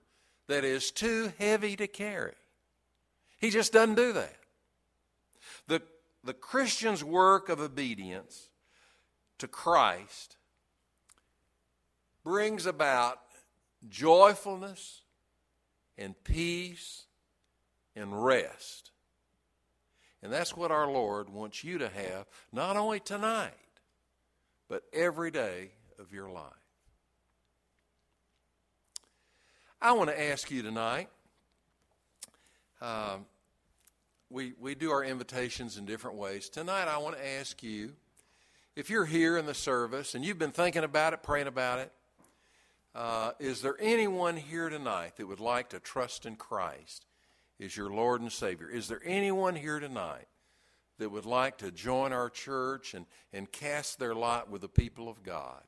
that 0.48 0.64
is 0.64 0.90
too 0.90 1.32
heavy 1.38 1.76
to 1.76 1.86
carry. 1.86 2.34
He 3.38 3.50
just 3.50 3.72
doesn't 3.72 3.94
do 3.94 4.12
that. 4.12 4.36
The, 5.66 5.82
the 6.22 6.34
Christian's 6.34 7.02
work 7.02 7.48
of 7.48 7.60
obedience 7.60 8.48
to 9.38 9.48
Christ 9.48 10.36
brings 12.22 12.66
about 12.66 13.20
joyfulness 13.88 15.02
and 15.96 16.14
peace 16.24 17.04
and 17.96 18.24
rest 18.24 18.90
and 20.22 20.32
that's 20.32 20.56
what 20.56 20.70
our 20.70 20.86
Lord 20.86 21.30
wants 21.30 21.64
you 21.64 21.78
to 21.78 21.88
have, 21.88 22.26
not 22.52 22.76
only 22.76 23.00
tonight, 23.00 23.52
but 24.68 24.82
every 24.92 25.30
day 25.30 25.70
of 25.98 26.12
your 26.12 26.30
life. 26.30 26.52
I 29.80 29.92
want 29.92 30.10
to 30.10 30.22
ask 30.22 30.50
you 30.50 30.62
tonight. 30.62 31.08
Um, 32.82 33.24
we, 34.30 34.52
we 34.60 34.74
do 34.74 34.92
our 34.92 35.04
invitations 35.04 35.76
in 35.76 35.84
different 35.84 36.16
ways. 36.16 36.48
Tonight, 36.48 36.86
I 36.86 36.98
want 36.98 37.16
to 37.16 37.28
ask 37.38 37.62
you 37.62 37.92
if 38.76 38.88
you're 38.88 39.04
here 39.04 39.36
in 39.36 39.44
the 39.44 39.54
service 39.54 40.14
and 40.14 40.24
you've 40.24 40.38
been 40.38 40.52
thinking 40.52 40.84
about 40.84 41.12
it, 41.12 41.22
praying 41.22 41.48
about 41.48 41.80
it, 41.80 41.92
uh, 42.94 43.32
is 43.40 43.60
there 43.60 43.76
anyone 43.80 44.36
here 44.36 44.68
tonight 44.68 45.16
that 45.16 45.26
would 45.26 45.40
like 45.40 45.68
to 45.70 45.80
trust 45.80 46.26
in 46.26 46.36
Christ 46.36 47.06
is 47.58 47.76
your 47.76 47.90
Lord 47.90 48.22
and 48.22 48.32
Savior. 48.32 48.68
Is 48.70 48.88
there 48.88 49.02
anyone 49.04 49.54
here 49.54 49.78
tonight 49.78 50.26
that 50.98 51.10
would 51.10 51.26
like 51.26 51.58
to 51.58 51.70
join 51.70 52.12
our 52.12 52.30
church 52.30 52.94
and, 52.94 53.06
and 53.32 53.50
cast 53.50 53.98
their 53.98 54.14
lot 54.14 54.50
with 54.50 54.62
the 54.62 54.68
people 54.68 55.08
of 55.08 55.22
God? 55.22 55.62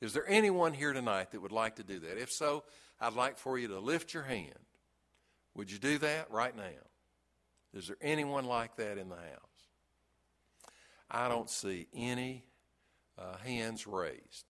Is 0.00 0.12
there 0.12 0.28
anyone 0.28 0.74
here 0.74 0.92
tonight 0.92 1.30
that 1.30 1.40
would 1.40 1.52
like 1.52 1.76
to 1.76 1.82
do 1.82 1.98
that? 2.00 2.20
If 2.20 2.30
so, 2.30 2.64
I'd 3.00 3.14
like 3.14 3.38
for 3.38 3.58
you 3.58 3.68
to 3.68 3.78
lift 3.78 4.12
your 4.12 4.24
hand. 4.24 4.52
Would 5.54 5.70
you 5.70 5.78
do 5.78 5.98
that 5.98 6.30
right 6.30 6.54
now? 6.54 6.62
Is 7.74 7.88
there 7.88 7.96
anyone 8.00 8.44
like 8.44 8.76
that 8.76 8.98
in 8.98 9.08
the 9.08 9.16
house? 9.16 9.54
I 11.10 11.28
don't 11.28 11.50
see 11.50 11.88
any 11.94 12.44
uh, 13.18 13.36
hands 13.38 13.86
raised. 13.86 14.42